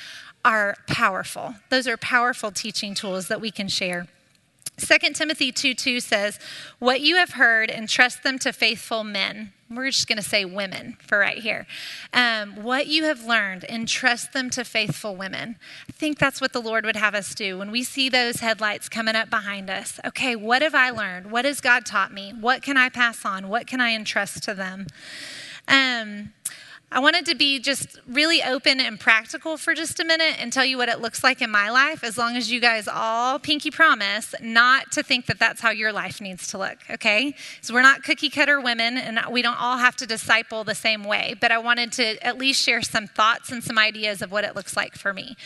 are 0.45 0.77
powerful. 0.87 1.55
Those 1.69 1.85
are 1.85 1.97
powerful 1.97 2.51
teaching 2.51 2.93
tools 2.93 3.27
that 3.27 3.41
we 3.41 3.51
can 3.51 3.67
share. 3.67 4.07
2 4.81 5.13
Timothy 5.13 5.51
2 5.51 5.73
2 5.73 5.99
says, 5.99 6.39
What 6.79 7.01
you 7.01 7.15
have 7.15 7.31
heard, 7.31 7.69
entrust 7.69 8.23
them 8.23 8.39
to 8.39 8.51
faithful 8.51 9.03
men. 9.03 9.53
We're 9.69 9.89
just 9.89 10.07
going 10.07 10.17
to 10.17 10.23
say 10.23 10.43
women 10.43 10.97
for 10.99 11.17
right 11.17 11.37
here. 11.37 11.65
Um, 12.13 12.63
what 12.63 12.87
you 12.87 13.05
have 13.05 13.23
learned, 13.23 13.63
entrust 13.69 14.33
them 14.33 14.49
to 14.51 14.65
faithful 14.65 15.15
women. 15.15 15.55
I 15.87 15.91
think 15.93 16.19
that's 16.19 16.41
what 16.41 16.51
the 16.51 16.59
Lord 16.59 16.83
would 16.85 16.97
have 16.97 17.15
us 17.15 17.33
do. 17.33 17.57
When 17.57 17.71
we 17.71 17.83
see 17.83 18.09
those 18.09 18.41
headlights 18.41 18.89
coming 18.89 19.15
up 19.15 19.29
behind 19.29 19.69
us, 19.69 19.99
okay, 20.05 20.35
what 20.35 20.61
have 20.61 20.75
I 20.75 20.89
learned? 20.89 21.31
What 21.31 21.45
has 21.45 21.61
God 21.61 21.85
taught 21.85 22.13
me? 22.13 22.33
What 22.37 22.61
can 22.61 22.75
I 22.75 22.89
pass 22.89 23.23
on? 23.23 23.47
What 23.47 23.65
can 23.65 23.79
I 23.79 23.91
entrust 23.91 24.43
to 24.43 24.53
them? 24.53 24.87
Um, 25.67 26.33
I 26.93 26.99
wanted 26.99 27.25
to 27.27 27.35
be 27.35 27.57
just 27.59 28.01
really 28.05 28.43
open 28.43 28.81
and 28.81 28.99
practical 28.99 29.55
for 29.55 29.73
just 29.73 30.01
a 30.01 30.03
minute 30.03 30.35
and 30.39 30.51
tell 30.51 30.65
you 30.65 30.77
what 30.77 30.89
it 30.89 30.99
looks 30.99 31.23
like 31.23 31.41
in 31.41 31.49
my 31.49 31.69
life, 31.69 32.03
as 32.03 32.17
long 32.17 32.35
as 32.35 32.51
you 32.51 32.59
guys 32.59 32.85
all 32.85 33.39
pinky 33.39 33.71
promise 33.71 34.35
not 34.41 34.91
to 34.91 35.01
think 35.01 35.27
that 35.27 35.39
that's 35.39 35.61
how 35.61 35.69
your 35.69 35.93
life 35.93 36.19
needs 36.19 36.47
to 36.47 36.57
look, 36.57 36.79
okay? 36.89 37.33
So 37.61 37.73
we're 37.73 37.81
not 37.81 38.03
cookie 38.03 38.29
cutter 38.29 38.59
women 38.59 38.97
and 38.97 39.21
we 39.31 39.41
don't 39.41 39.59
all 39.61 39.77
have 39.77 39.95
to 39.97 40.05
disciple 40.05 40.65
the 40.65 40.75
same 40.75 41.05
way, 41.05 41.33
but 41.39 41.49
I 41.49 41.59
wanted 41.59 41.93
to 41.93 42.21
at 42.25 42.37
least 42.37 42.61
share 42.61 42.81
some 42.81 43.07
thoughts 43.07 43.53
and 43.53 43.63
some 43.63 43.79
ideas 43.79 44.21
of 44.21 44.29
what 44.29 44.43
it 44.43 44.53
looks 44.53 44.75
like 44.75 44.95
for 44.95 45.13
me. 45.13 45.37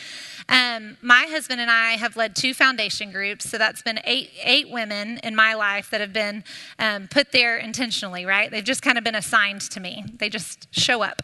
Um, 0.48 0.96
my 1.00 1.26
husband 1.30 1.60
and 1.60 1.70
I 1.70 1.92
have 1.92 2.16
led 2.16 2.34
two 2.34 2.54
foundation 2.54 3.12
groups, 3.12 3.48
so 3.48 3.56
that's 3.56 3.82
been 3.82 4.00
eight, 4.04 4.30
eight 4.42 4.68
women 4.68 5.18
in 5.22 5.36
my 5.36 5.54
life 5.54 5.90
that 5.90 6.00
have 6.00 6.12
been 6.12 6.42
um, 6.80 7.06
put 7.06 7.30
there 7.30 7.56
intentionally, 7.56 8.26
right? 8.26 8.50
They've 8.50 8.64
just 8.64 8.82
kind 8.82 8.98
of 8.98 9.04
been 9.04 9.14
assigned 9.14 9.60
to 9.60 9.78
me, 9.78 10.04
they 10.18 10.28
just 10.28 10.66
show 10.74 11.02
up 11.02 11.22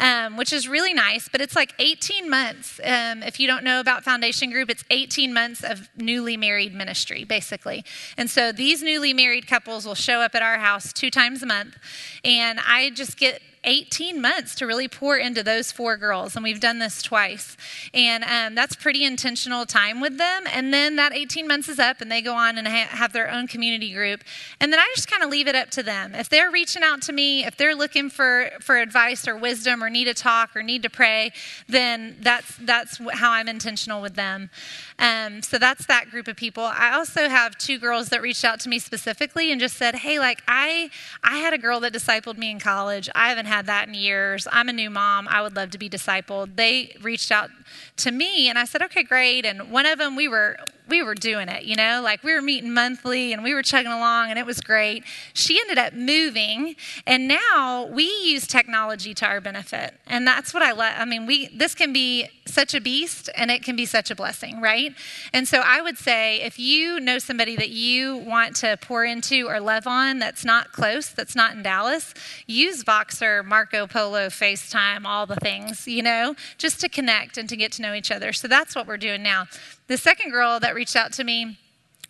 um, 0.00 0.36
which 0.36 0.52
is 0.52 0.68
really 0.68 0.94
nice. 0.94 1.28
But 1.28 1.40
it's 1.40 1.56
like 1.56 1.74
18 1.78 2.28
months. 2.28 2.80
Um, 2.82 3.22
if 3.22 3.38
you 3.40 3.46
don't 3.46 3.64
know 3.64 3.80
about 3.80 4.04
Foundation 4.04 4.50
Group, 4.50 4.70
it's 4.70 4.84
18 4.90 5.32
months 5.32 5.62
of 5.62 5.88
newly 5.96 6.36
married 6.36 6.74
ministry, 6.74 7.24
basically. 7.24 7.84
And 8.16 8.30
so 8.30 8.52
these 8.52 8.82
newly 8.82 9.12
married 9.12 9.46
couples 9.46 9.86
will 9.86 9.94
show 9.94 10.20
up 10.20 10.34
at 10.34 10.42
our 10.42 10.58
house 10.58 10.92
two 10.92 11.10
times 11.10 11.42
a 11.42 11.46
month. 11.46 11.76
And 12.24 12.60
I 12.66 12.90
just 12.90 13.18
get 13.18 13.40
18 13.64 14.20
months 14.20 14.54
to 14.56 14.66
really 14.66 14.88
pour 14.88 15.16
into 15.16 15.42
those 15.42 15.72
four 15.72 15.96
girls. 15.96 16.36
And 16.36 16.44
we've 16.44 16.60
done 16.60 16.78
this 16.78 17.02
twice. 17.02 17.56
And 17.92 18.24
um, 18.24 18.54
that's 18.54 18.76
pretty 18.76 19.04
intentional 19.04 19.66
time 19.66 20.00
with 20.00 20.18
them. 20.18 20.44
And 20.52 20.72
then 20.72 20.96
that 20.96 21.12
18 21.12 21.48
months 21.48 21.68
is 21.68 21.78
up 21.78 22.00
and 22.00 22.10
they 22.10 22.20
go 22.20 22.34
on 22.34 22.58
and 22.58 22.66
ha- 22.66 22.88
have 22.90 23.12
their 23.12 23.30
own 23.30 23.46
community 23.46 23.92
group. 23.92 24.22
And 24.60 24.72
then 24.72 24.80
I 24.80 24.92
just 24.94 25.10
kind 25.10 25.22
of 25.22 25.30
leave 25.30 25.48
it 25.48 25.54
up 25.54 25.70
to 25.70 25.82
them. 25.82 26.14
If 26.14 26.28
they're 26.28 26.50
reaching 26.50 26.82
out 26.82 27.02
to 27.02 27.12
me, 27.12 27.44
if 27.44 27.56
they're 27.56 27.74
looking 27.74 28.10
for, 28.10 28.50
for 28.60 28.78
advice 28.78 29.26
or 29.26 29.36
wisdom 29.36 29.82
or 29.82 29.90
need 29.90 30.04
to 30.04 30.14
talk 30.14 30.54
or 30.54 30.62
need 30.62 30.82
to 30.82 30.90
pray, 30.90 31.32
then 31.68 32.16
that's, 32.20 32.56
that's 32.58 33.00
how 33.12 33.32
I'm 33.32 33.48
intentional 33.48 34.02
with 34.02 34.14
them. 34.14 34.50
Um, 34.98 35.42
so 35.42 35.58
that's 35.58 35.86
that 35.86 36.10
group 36.10 36.28
of 36.28 36.36
people. 36.36 36.64
I 36.64 36.92
also 36.92 37.28
have 37.28 37.58
two 37.58 37.78
girls 37.78 38.10
that 38.10 38.22
reached 38.22 38.44
out 38.44 38.60
to 38.60 38.68
me 38.68 38.78
specifically 38.78 39.50
and 39.50 39.60
just 39.60 39.76
said, 39.76 39.96
hey, 39.96 40.18
like 40.18 40.42
I, 40.46 40.90
I 41.22 41.38
had 41.38 41.52
a 41.52 41.58
girl 41.58 41.80
that 41.80 41.92
discipled 41.92 42.36
me 42.36 42.50
in 42.50 42.60
college. 42.60 43.08
I 43.14 43.28
haven't 43.28 43.46
had 43.46 43.53
that 43.62 43.88
in 43.88 43.94
years. 43.94 44.46
I'm 44.50 44.68
a 44.68 44.72
new 44.72 44.90
mom. 44.90 45.28
I 45.28 45.42
would 45.42 45.56
love 45.56 45.70
to 45.70 45.78
be 45.78 45.88
discipled. 45.88 46.56
They 46.56 46.96
reached 47.00 47.30
out 47.30 47.50
to 47.98 48.10
me 48.10 48.48
and 48.48 48.58
I 48.58 48.64
said, 48.64 48.82
okay, 48.82 49.02
great. 49.02 49.46
And 49.46 49.70
one 49.70 49.86
of 49.86 49.98
them, 49.98 50.16
we 50.16 50.28
were 50.28 50.58
we 50.88 51.02
were 51.02 51.14
doing 51.14 51.48
it, 51.48 51.64
you 51.64 51.76
know, 51.76 52.00
like 52.02 52.22
we 52.22 52.34
were 52.34 52.42
meeting 52.42 52.72
monthly 52.72 53.32
and 53.32 53.42
we 53.42 53.54
were 53.54 53.62
chugging 53.62 53.92
along 53.92 54.30
and 54.30 54.38
it 54.38 54.44
was 54.44 54.60
great. 54.60 55.04
She 55.32 55.58
ended 55.58 55.78
up 55.78 55.94
moving 55.94 56.76
and 57.06 57.26
now 57.26 57.86
we 57.86 58.04
use 58.04 58.46
technology 58.46 59.14
to 59.14 59.26
our 59.26 59.40
benefit. 59.40 59.94
And 60.06 60.26
that's 60.26 60.52
what 60.52 60.62
I 60.62 60.72
love. 60.72 60.94
I 60.96 61.04
mean, 61.04 61.26
we 61.26 61.48
this 61.48 61.74
can 61.74 61.92
be 61.92 62.28
such 62.46 62.74
a 62.74 62.80
beast 62.80 63.30
and 63.36 63.50
it 63.50 63.62
can 63.62 63.76
be 63.76 63.86
such 63.86 64.10
a 64.10 64.14
blessing, 64.14 64.60
right? 64.60 64.94
And 65.32 65.48
so 65.48 65.62
I 65.64 65.80
would 65.80 65.96
say 65.96 66.42
if 66.42 66.58
you 66.58 67.00
know 67.00 67.18
somebody 67.18 67.56
that 67.56 67.70
you 67.70 68.18
want 68.18 68.56
to 68.56 68.76
pour 68.80 69.04
into 69.04 69.48
or 69.48 69.60
love 69.60 69.86
on 69.86 70.18
that's 70.18 70.44
not 70.44 70.72
close, 70.72 71.08
that's 71.08 71.34
not 71.34 71.54
in 71.54 71.62
Dallas, 71.62 72.12
use 72.46 72.84
Voxer, 72.84 73.44
Marco 73.44 73.86
Polo, 73.86 74.26
FaceTime, 74.28 75.04
all 75.06 75.26
the 75.26 75.36
things, 75.36 75.88
you 75.88 76.02
know, 76.02 76.34
just 76.58 76.80
to 76.80 76.88
connect 76.88 77.38
and 77.38 77.48
to 77.48 77.56
get 77.56 77.72
to 77.72 77.82
know 77.82 77.94
each 77.94 78.10
other. 78.10 78.32
So 78.32 78.48
that's 78.48 78.76
what 78.76 78.86
we're 78.86 78.98
doing 78.98 79.22
now. 79.22 79.46
The 79.86 79.96
second 79.98 80.30
girl 80.30 80.60
that 80.60 80.74
reached 80.74 80.96
out 80.96 81.12
to 81.14 81.24
me, 81.24 81.58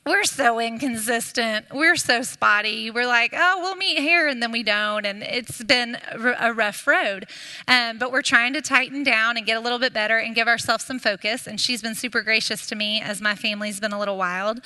we're 0.07 0.25
so 0.25 0.61
inconsistent. 0.61 1.67
We're 1.73 1.97
so 1.97 2.23
spotty. 2.23 2.91
We're 2.91 3.07
like, 3.07 3.33
oh, 3.35 3.61
we'll 3.63 3.75
meet 3.75 3.99
here, 3.99 4.29
and 4.29 4.43
then 4.43 4.53
we 4.53 4.63
don't. 4.63 5.07
And 5.07 5.23
it's 5.23 5.63
been 5.65 5.97
a 6.13 6.53
rough 6.53 6.87
road. 6.87 7.27
Um, 7.67 7.99
but 7.99 8.13
we're 8.13 8.23
trying 8.23 8.53
to 8.53 8.61
tighten 8.61 9.03
down 9.03 9.39
and 9.39 9.47
get 9.47 9.57
a 9.57 9.61
little 9.61 9.79
bit 9.79 9.95
better 9.95 10.19
and 10.19 10.35
give 10.35 10.47
ourselves 10.47 10.85
some 10.85 10.99
focus. 10.99 11.47
And 11.47 11.59
she's 11.59 11.81
been 11.81 11.95
super 11.95 12.21
gracious 12.21 12.67
to 12.67 12.77
me 12.77 13.01
as 13.01 13.23
my 13.23 13.35
family's 13.35 13.81
been 13.81 13.93
a 13.95 13.99
little 13.99 14.19
wild. 14.19 14.61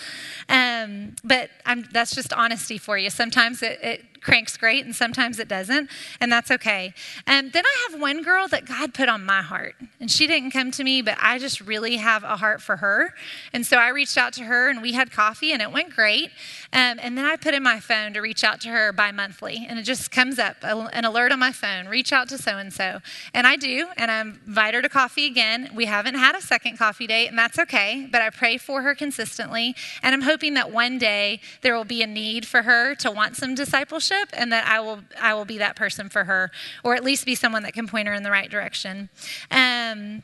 Um, 0.48 1.14
but 1.22 1.50
I'm, 1.64 1.84
that's 1.92 2.14
just 2.14 2.32
honesty 2.32 2.76
for 2.76 2.98
you. 2.98 3.08
Sometimes 3.08 3.62
it, 3.62 3.78
it 3.80 4.04
cranks 4.20 4.56
great 4.56 4.84
and 4.84 4.94
sometimes 4.94 5.38
it 5.38 5.48
doesn't, 5.48 5.90
and 6.20 6.30
that's 6.30 6.50
okay. 6.50 6.94
And 7.26 7.52
then 7.52 7.64
I 7.64 7.88
have 7.90 8.00
one 8.00 8.22
girl 8.22 8.48
that 8.48 8.64
God 8.64 8.94
put 8.94 9.08
on 9.08 9.24
my 9.24 9.42
heart, 9.42 9.74
and 10.00 10.10
she 10.10 10.26
didn't 10.26 10.52
come 10.52 10.70
to 10.72 10.84
me, 10.84 11.02
but 11.02 11.16
I 11.20 11.38
just 11.38 11.60
really 11.60 11.96
have 11.96 12.24
a 12.24 12.36
heart 12.36 12.62
for 12.62 12.76
her. 12.76 13.14
And 13.52 13.66
so 13.66 13.78
I 13.78 13.88
reached 13.88 14.18
out 14.18 14.32
to 14.34 14.44
her 14.44 14.68
and 14.68 14.82
we 14.82 14.92
had 14.92 15.10
coffee 15.10 15.52
and 15.52 15.62
it 15.62 15.72
went 15.72 15.94
great. 15.94 16.30
Um, 16.72 16.98
and 17.00 17.16
then 17.16 17.24
I 17.24 17.36
put 17.36 17.54
in 17.54 17.62
my 17.62 17.80
phone 17.80 18.12
to 18.14 18.20
reach 18.20 18.44
out 18.44 18.60
to 18.62 18.68
her 18.68 18.92
bi 18.92 19.12
monthly, 19.12 19.66
and 19.68 19.78
it 19.78 19.82
just 19.82 20.10
comes 20.10 20.38
up 20.38 20.56
an 20.62 21.04
alert 21.04 21.32
on 21.32 21.38
my 21.38 21.52
phone 21.52 21.88
reach 21.88 22.12
out 22.12 22.28
to 22.28 22.38
so 22.38 22.56
and 22.56 22.72
so. 22.72 23.00
And 23.34 23.46
I 23.46 23.56
do, 23.56 23.88
and 23.96 24.10
I 24.10 24.20
invite 24.20 24.74
her 24.74 24.82
to 24.82 24.88
coffee 24.88 25.26
again. 25.26 25.70
We 25.74 25.86
haven't 25.86 26.14
had 26.14 26.36
a 26.36 26.40
second 26.40 26.78
coffee 26.78 27.06
date, 27.06 27.28
and 27.28 27.38
that's 27.38 27.58
okay, 27.58 28.08
but 28.10 28.22
I 28.22 28.30
pray 28.30 28.58
for 28.58 28.82
her 28.82 28.94
consistently. 28.94 29.74
And 30.02 30.14
I'm 30.14 30.22
hoping 30.22 30.54
that 30.54 30.70
one 30.70 30.98
day 30.98 31.40
there 31.62 31.74
will 31.74 31.84
be 31.84 32.02
a 32.02 32.06
need 32.06 32.46
for 32.46 32.62
her 32.62 32.94
to 32.96 33.10
want 33.10 33.36
some 33.36 33.54
discipleship, 33.54 34.07
and 34.32 34.52
that 34.52 34.66
I 34.66 34.80
will, 34.80 35.00
I 35.20 35.34
will 35.34 35.44
be 35.44 35.58
that 35.58 35.76
person 35.76 36.08
for 36.08 36.24
her, 36.24 36.50
or 36.84 36.94
at 36.94 37.04
least 37.04 37.26
be 37.26 37.34
someone 37.34 37.62
that 37.62 37.72
can 37.72 37.86
point 37.86 38.08
her 38.08 38.14
in 38.14 38.22
the 38.22 38.30
right 38.30 38.50
direction. 38.50 39.08
Um, 39.50 40.22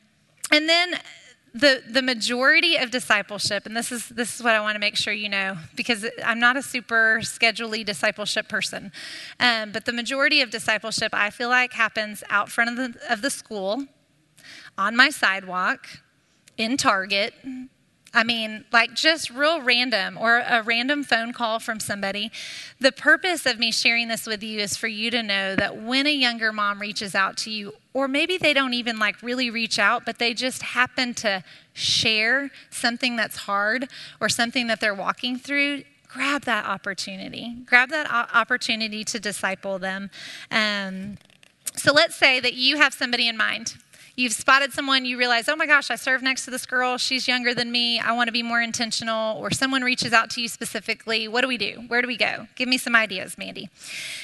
and 0.51 0.69
then 0.69 1.01
the, 1.55 1.83
the 1.89 2.03
majority 2.03 2.77
of 2.77 2.91
discipleship, 2.91 3.65
and 3.65 3.77
this 3.77 3.93
is, 3.93 4.09
this 4.09 4.35
is 4.35 4.43
what 4.43 4.55
I 4.55 4.61
want 4.61 4.75
to 4.75 4.81
make 4.81 4.97
sure 4.97 5.13
you 5.13 5.29
know, 5.29 5.57
because 5.77 6.05
I'm 6.25 6.41
not 6.41 6.57
a 6.57 6.63
super 6.63 7.21
scheduley 7.23 7.85
discipleship 7.85 8.49
person, 8.49 8.91
um, 9.39 9.71
but 9.71 9.85
the 9.85 9.93
majority 9.93 10.41
of 10.41 10.51
discipleship 10.51 11.15
I 11.15 11.31
feel 11.31 11.49
like 11.49 11.73
happens 11.73 12.25
out 12.29 12.51
front 12.51 12.71
of 12.71 12.77
the, 12.77 13.13
of 13.13 13.23
the 13.23 13.31
school, 13.31 13.87
on 14.77 14.97
my 14.97 15.11
sidewalk, 15.11 15.87
in 16.57 16.77
Target, 16.77 17.35
I 18.15 18.23
mean, 18.23 18.65
like 18.73 18.95
just 18.95 19.29
real 19.29 19.61
random 19.61 20.17
or 20.17 20.39
a 20.39 20.63
random 20.63 21.03
phone 21.03 21.33
call 21.33 21.59
from 21.59 21.81
somebody. 21.81 22.31
The 22.79 22.93
purpose 22.93 23.45
of 23.45 23.59
me 23.59 23.73
sharing 23.73 24.07
this 24.07 24.27
with 24.27 24.43
you 24.43 24.61
is 24.61 24.77
for 24.77 24.87
you 24.87 25.11
to 25.11 25.23
know 25.23 25.57
that 25.57 25.83
when 25.83 26.07
a 26.07 26.13
younger 26.13 26.53
mom 26.53 26.81
reaches 26.81 27.17
out 27.17 27.37
to 27.39 27.51
you, 27.51 27.75
or 27.93 28.07
maybe 28.07 28.39
they 28.39 28.55
don't 28.55 28.73
even 28.75 28.99
like 28.99 29.21
really 29.21 29.51
reach 29.51 29.81
out, 29.81 30.05
but 30.07 30.19
they 30.19 30.33
just 30.33 30.63
happen 30.63 31.13
to 31.15 31.43
share 31.73 32.51
something 32.71 33.17
that's 33.17 33.37
hard 33.37 33.89
or 34.21 34.29
something 34.29 34.69
that 34.69 34.81
they're 34.81 34.95
walking 34.95 35.37
through, 35.37 35.83
grab 36.09 36.43
that 36.43 36.65
opportunity. 36.67 37.57
Grab 37.67 37.91
that 37.91 38.09
opportunity 38.33 39.03
to 39.05 39.19
disciple 39.19 39.81
them. 39.81 40.11
Um, 40.53 41.19
so 41.75 41.93
let's 41.93 42.15
say 42.15 42.39
that 42.39 42.55
you 42.55 42.77
have 42.77 42.95
somebody 42.95 43.27
in 43.27 43.37
mind 43.37 43.75
You've 44.17 44.33
spotted 44.33 44.73
someone, 44.73 45.05
you 45.05 45.19
realize, 45.19 45.49
oh 45.49 45.57
my 45.57 45.67
gosh, 45.67 45.91
I 45.91 45.97
serve 45.97 46.23
next 46.23 46.45
to 46.45 46.53
this 46.53 46.67
girl. 46.67 46.99
She's 46.99 47.27
younger 47.27 47.53
than 47.53 47.73
me. 47.73 47.99
I 47.99 48.13
want 48.13 48.29
to 48.29 48.33
be 48.33 48.45
more 48.45 48.63
intentional. 48.63 49.37
Or 49.39 49.51
someone 49.51 49.83
reaches 49.83 50.13
out 50.13 50.31
to 50.31 50.41
you 50.41 50.47
specifically. 50.47 51.27
What 51.27 51.41
do 51.41 51.49
we 51.49 51.59
do? 51.59 51.83
Where 51.89 52.01
do 52.01 52.07
we 52.07 52.17
go? 52.17 52.47
Give 52.55 52.69
me 52.69 52.79
some 52.79 52.95
ideas, 52.95 53.37
Mandy. 53.37 53.71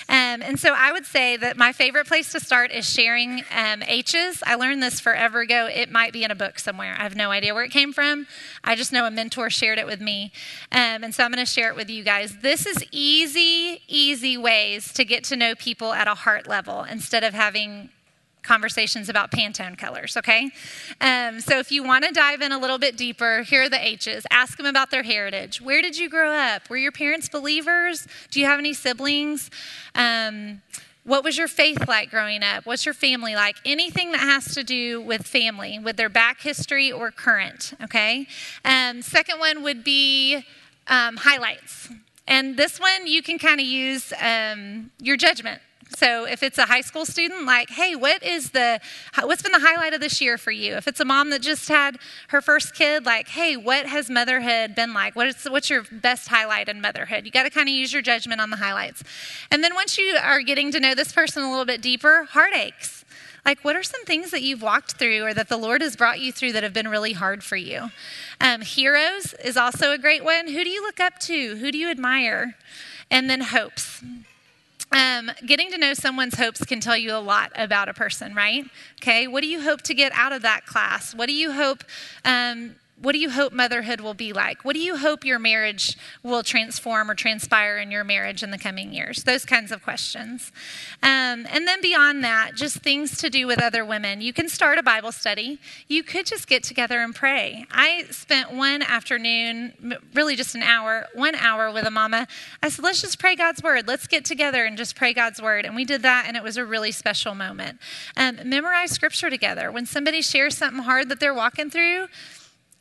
Um, 0.09 0.43
and 0.43 0.61
so 0.61 0.75
I 0.77 0.93
would 0.93 1.07
say 1.07 1.37
that 1.39 1.57
my 1.57 1.73
favorite 1.73 2.07
place 2.07 2.31
to 2.33 2.41
start 2.41 2.71
is 2.71 2.89
sharing 2.89 3.43
um, 3.53 3.83
H's. 3.83 4.45
I 4.47 4.55
learned 4.55 4.81
this 4.81 5.01
forever 5.01 5.41
ago. 5.41 5.67
It 5.67 5.91
might 5.91 6.13
be 6.13 6.23
in 6.23 6.31
a 6.31 6.37
book 6.37 6.61
somewhere. 6.61 6.95
I 6.97 7.03
have 7.03 7.17
no 7.17 7.33
idea 7.33 7.53
where 7.53 7.65
it 7.65 7.71
came 7.71 7.93
from. 7.93 8.29
I 8.63 8.77
just 8.77 8.93
know 8.93 9.07
a 9.07 9.11
mentor 9.11 9.51
shared 9.51 9.79
it 9.81 9.87
with 9.87 10.01
me. 10.01 10.31
Um, 10.71 11.03
and 11.03 11.13
so 11.13 11.25
I'm 11.25 11.33
going 11.33 11.45
to 11.45 11.51
share 11.51 11.69
it 11.69 11.75
with 11.75 11.91
you 11.91 12.05
guys. 12.05 12.37
This 12.43 12.65
is 12.65 12.85
easy, 12.93 13.83
easy 13.89 14.37
ways 14.37 14.93
to 14.93 15.05
get 15.05 15.25
to 15.25 15.37
know 15.37 15.57
people 15.57 15.93
at 15.93 16.07
a 16.07 16.15
heart 16.15 16.47
level 16.47 16.85
instead 16.85 17.25
of 17.25 17.35
having 17.35 17.91
conversations 18.43 19.09
about 19.09 19.31
Pantone 19.31 19.77
colors, 19.77 20.17
okay? 20.17 20.51
Um, 21.01 21.41
so 21.41 21.59
if 21.59 21.71
you 21.71 21.83
want 21.83 22.05
to 22.05 22.13
dive 22.13 22.41
in 22.41 22.53
a 22.53 22.59
little 22.59 22.79
bit 22.79 22.97
deeper, 22.97 23.43
here 23.43 23.63
are 23.65 23.69
the 23.69 23.85
H's. 23.85 24.27
Ask 24.31 24.57
them 24.57 24.67
about 24.67 24.91
their 24.91 25.03
heritage. 25.03 25.61
Where 25.61 25.83
did 25.83 25.99
you 25.99 26.09
grow 26.09 26.33
up? 26.33 26.69
Were 26.71 26.77
your 26.77 26.93
parents 26.93 27.29
believers? 27.29 28.07
Do 28.31 28.41
you 28.41 28.47
have 28.47 28.59
any 28.59 28.73
siblings? 28.73 29.51
Um, 29.95 30.63
what 31.05 31.25
was 31.25 31.39
your 31.39 31.49
faith 31.49 31.89
like 31.89 32.11
growing 32.11 32.43
up? 32.43 32.67
What's 32.67 32.85
your 32.85 32.95
family 32.95 33.35
like? 33.35 33.57
Anything 33.65 34.13
that 34.13 34.21
has 34.21 34.55
to 34.55 34.63
do 34.63 35.01
with 35.01 35.27
family, 35.27 35.79
with 35.79 35.97
their 35.97 36.11
back 36.11 36.41
history 36.41 36.93
or 36.93 37.11
current, 37.11 37.73
okay? 37.83 38.27
Um, 38.65 39.01
second 39.03 39.39
one 39.39 39.63
would 39.63 39.83
be 39.83 40.45
um, 40.87 41.17
highlights. 41.17 41.89
And 42.29 42.57
this 42.57 42.79
one 42.79 43.07
you 43.07 43.23
can 43.23 43.39
kind 43.39 43.61
of 43.61 43.67
use 43.67 44.13
um, 44.21 44.91
your 45.01 45.17
judgment 45.17 45.61
so 45.97 46.25
if 46.25 46.43
it's 46.43 46.59
a 46.59 46.67
high 46.67 46.81
school 46.81 47.05
student, 47.05 47.45
like, 47.47 47.71
hey, 47.71 47.97
what 47.97 48.23
is 48.23 48.51
the 48.51 48.81
what's 49.23 49.43
been 49.43 49.53
the 49.53 49.61
highlight 49.61 49.93
of 49.93 50.01
this 50.01 50.21
year 50.21 50.39
for 50.39 50.51
you? 50.51 50.77
If 50.77 50.87
it's 50.87 51.01
a 51.01 51.05
mom 51.05 51.31
that 51.31 51.43
just 51.43 51.69
had 51.69 51.99
her 52.29 52.41
first 52.41 52.75
kid, 52.75 53.05
like, 53.05 53.29
hey, 53.29 53.57
what 53.57 53.87
has 53.87 54.09
motherhood 54.09 54.75
been 54.75 54.95
like? 54.95 55.17
What 55.17 55.27
is 55.27 55.45
what's 55.45 55.69
your 55.69 55.85
best 55.91 56.29
highlight 56.29 56.69
in 56.69 56.81
motherhood? 56.81 57.25
You 57.25 57.31
got 57.31 57.43
to 57.43 57.51
kind 57.51 57.69
of 57.69 57.75
use 57.75 57.93
your 57.93 58.03
judgment 58.03 58.41
on 58.41 58.51
the 58.51 58.57
highlights. 58.57 59.03
And 59.51 59.65
then 59.65 59.75
once 59.75 59.99
you 59.99 60.17
are 60.23 60.43
getting 60.43 60.71
to 60.73 60.81
know 60.81 60.95
this 60.95 61.13
person 61.13 61.43
a 61.43 61.51
little 61.51 61.65
bit 61.65 61.83
deeper, 61.83 62.25
heartaches. 62.31 63.05
Like, 63.45 63.65
what 63.65 63.75
are 63.75 63.83
some 63.83 64.05
things 64.05 64.31
that 64.33 64.43
you've 64.43 64.61
walked 64.61 64.93
through 64.93 65.25
or 65.25 65.35
that 65.35 65.49
the 65.49 65.57
Lord 65.57 65.81
has 65.81 65.97
brought 65.97 66.21
you 66.21 66.31
through 66.31 66.53
that 66.53 66.63
have 66.63 66.75
been 66.75 66.89
really 66.89 67.15
hard 67.15 67.43
for 67.43 67.57
you? 67.57 67.91
Um, 68.39 68.61
heroes 68.61 69.35
is 69.43 69.57
also 69.57 69.93
a 69.93 69.99
great 69.99 70.23
one. 70.23 70.47
Who 70.47 70.63
do 70.63 70.69
you 70.69 70.83
look 70.83 71.01
up 71.01 71.19
to? 71.21 71.57
Who 71.57 71.73
do 71.73 71.79
you 71.79 71.91
admire? 71.91 72.57
And 73.11 73.31
then 73.31 73.41
hopes. 73.41 74.05
Um, 74.93 75.31
getting 75.47 75.71
to 75.71 75.79
know 75.79 75.95
someone's 75.95 76.37
hopes 76.37 76.65
can 76.65 76.81
tell 76.81 76.97
you 76.97 77.15
a 77.15 77.21
lot 77.21 77.53
about 77.55 77.89
a 77.89 77.95
person, 77.95 78.35
right? 78.35 78.65
Okay, 79.01 79.29
what 79.29 79.43
do 79.43 79.47
you 79.47 79.63
hope 79.63 79.83
to 79.83 79.95
get 79.95 80.11
out 80.13 80.33
of 80.33 80.43
that 80.43 80.67
class? 80.67 81.15
What 81.15 81.27
do 81.27 81.33
you 81.33 81.53
hope 81.53 81.85
um, 82.25 82.75
what 83.01 83.13
do 83.13 83.19
you 83.19 83.31
hope 83.31 83.53
motherhood 83.53 84.01
will 84.01 84.15
be 84.15 84.33
like? 84.33 84.65
What 84.65 84.75
do 84.75 84.81
you 84.81 84.97
hope 84.97 85.25
your 85.25 85.39
marriage 85.39 85.97
will 86.23 86.43
transform 86.43 87.11
or 87.11 87.15
transpire 87.15 87.79
in 87.79 87.91
your 87.91 88.05
marriage 88.05 88.43
in 88.43 88.51
the 88.51 88.59
coming 88.59 88.93
years? 88.93 89.25
Those 89.25 89.47
kinds 89.47 89.73
of 89.73 89.83
questions. 89.83 90.53
Um, 91.03 91.47
and 91.49 91.67
then 91.67 91.81
beyond 91.81 92.23
that, 92.25 92.53
just 92.55 92.79
things 92.79 93.17
to 93.19 93.31
do 93.31 93.47
with 93.47 93.61
other 93.61 93.85
women. 93.85 94.21
You 94.21 94.35
can 94.35 94.49
start 94.49 94.79
a 94.79 94.83
Bible 94.83 95.13
study. 95.13 95.59
You 95.89 96.03
could 96.03 96.27
just 96.27 96.47
get 96.47 96.63
together 96.63 97.01
and 97.01 97.15
pray. 97.15 97.67
I 97.71 98.05
spent 98.11 98.53
one 98.53 98.83
afternoon, 98.83 99.97
really 100.15 100.37
just 100.37 100.55
an 100.55 100.63
hour, 100.63 101.07
one 101.15 101.35
hour 101.35 101.73
with 101.73 101.87
a 101.87 101.91
mama. 101.91 102.27
I 102.63 102.69
said, 102.69 102.85
let's 102.85 103.01
just 103.01 103.19
pray 103.19 103.35
God's 103.35 103.63
word. 103.63 103.89
Let's 103.89 104.07
get 104.07 104.27
together 104.27 104.65
and 104.67 104.77
just 104.77 104.95
pray 104.95 105.15
God's 105.15 105.41
word. 105.41 105.65
And 105.65 105.75
we 105.75 105.87
did 105.87 106.03
that, 106.03 106.25
and 106.27 106.37
it 106.37 106.43
was 106.43 106.59
a 106.59 106.65
really 106.67 106.93
special 106.93 107.35
moment. 107.35 107.79
Um, 108.17 108.41
memorize 108.45 108.91
scripture 108.91 109.31
together. 109.31 109.73
When 109.73 109.87
somebody 109.87 110.21
shares 110.21 110.57
something 110.57 110.83
hard 110.83 111.09
that 111.09 111.19
they're 111.19 111.35
walking 111.35 111.71
through, 111.71 112.09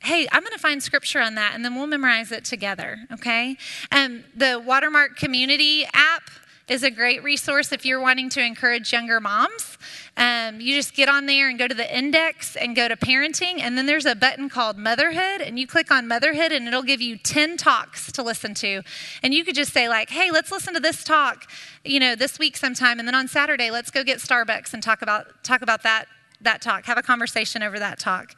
hey, 0.02 0.28
I'm 0.32 0.42
going 0.42 0.54
to 0.54 0.60
find 0.60 0.82
scripture 0.82 1.20
on 1.20 1.36
that 1.36 1.52
and 1.56 1.64
then 1.64 1.76
we'll 1.76 1.88
memorize 1.88 2.32
it 2.32 2.46
together, 2.46 3.00
okay? 3.12 3.58
Um, 3.92 4.24
the 4.36 4.62
Watermark 4.66 5.18
Community 5.18 5.86
app 5.94 6.24
is 6.70 6.84
a 6.84 6.92
great 6.92 7.24
resource 7.24 7.72
if 7.72 7.84
you're 7.84 8.00
wanting 8.00 8.30
to 8.30 8.46
encourage 8.46 8.94
younger 8.94 9.20
moms. 9.20 9.78
Um, 10.16 10.62
you 10.62 10.76
just 10.76 10.94
get 10.94 11.10
on 11.10 11.26
there 11.26 11.50
and 11.50 11.58
go 11.58 11.68
to 11.68 11.74
the 11.74 11.98
index 11.98 12.56
and 12.56 12.76
go 12.76 12.88
to 12.88 12.96
parenting, 12.96 13.60
and 13.60 13.78
then 13.78 13.88
there's 13.88 14.06
a 14.06 14.16
button 14.16 14.50
called 14.50 14.78
motherhood, 14.78 15.42
and 15.42 15.58
you 15.58 15.66
click 15.66 15.92
on 15.92 16.08
motherhood, 16.08 16.52
and 16.52 16.68
it'll 16.68 16.84
give 16.84 17.02
you 17.02 17.18
10 17.18 17.58
talks 17.58 18.12
to 18.12 18.22
listen 18.22 18.54
to. 18.56 18.84
And 19.24 19.34
you 19.34 19.44
could 19.44 19.56
just 19.56 19.74
say, 19.74 19.90
like, 19.90 20.10
hey, 20.10 20.30
let's 20.32 20.52
listen 20.52 20.74
to 20.76 20.80
this 20.80 21.04
talk, 21.04 21.50
you 21.84 22.00
know, 22.00 22.16
this 22.16 22.38
week 22.38 22.56
sometime, 22.56 23.00
and 23.00 23.08
then 23.08 23.16
on 23.16 23.28
Saturday, 23.28 23.72
let's 23.72 23.90
go 23.90 24.04
get 24.04 24.20
Starbucks 24.20 24.74
and 24.74 24.84
talk 24.84 25.02
about 25.02 25.44
talk 25.44 25.62
about 25.62 25.84
that 25.84 26.06
that 26.42 26.62
talk, 26.62 26.86
have 26.86 26.98
a 26.98 27.02
conversation 27.02 27.62
over 27.62 27.80
that 27.80 28.00
talk. 28.00 28.34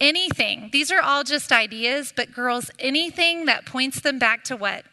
Anything. 0.00 0.68
These 0.72 0.90
are 0.90 1.00
all 1.00 1.24
just 1.24 1.52
ideas, 1.52 2.12
but 2.14 2.32
girls, 2.32 2.70
anything 2.78 3.46
that 3.46 3.64
points 3.64 4.00
them 4.00 4.18
back 4.18 4.44
to 4.44 4.56
what? 4.56 4.84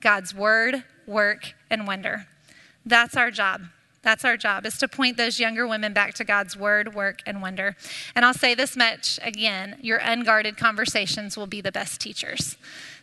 God's 0.00 0.34
word, 0.34 0.84
work, 1.06 1.54
and 1.70 1.86
wonder. 1.86 2.26
That's 2.84 3.16
our 3.16 3.30
job. 3.30 3.62
That's 4.02 4.24
our 4.24 4.36
job, 4.36 4.64
is 4.64 4.78
to 4.78 4.88
point 4.88 5.16
those 5.16 5.40
younger 5.40 5.66
women 5.66 5.92
back 5.92 6.14
to 6.14 6.24
God's 6.24 6.56
word, 6.56 6.94
work, 6.94 7.20
and 7.26 7.42
wonder. 7.42 7.76
And 8.14 8.24
I'll 8.24 8.34
say 8.34 8.54
this 8.54 8.76
much 8.76 9.18
again 9.22 9.76
your 9.80 9.98
unguarded 9.98 10.56
conversations 10.56 11.36
will 11.36 11.46
be 11.46 11.60
the 11.60 11.72
best 11.72 12.00
teachers 12.00 12.56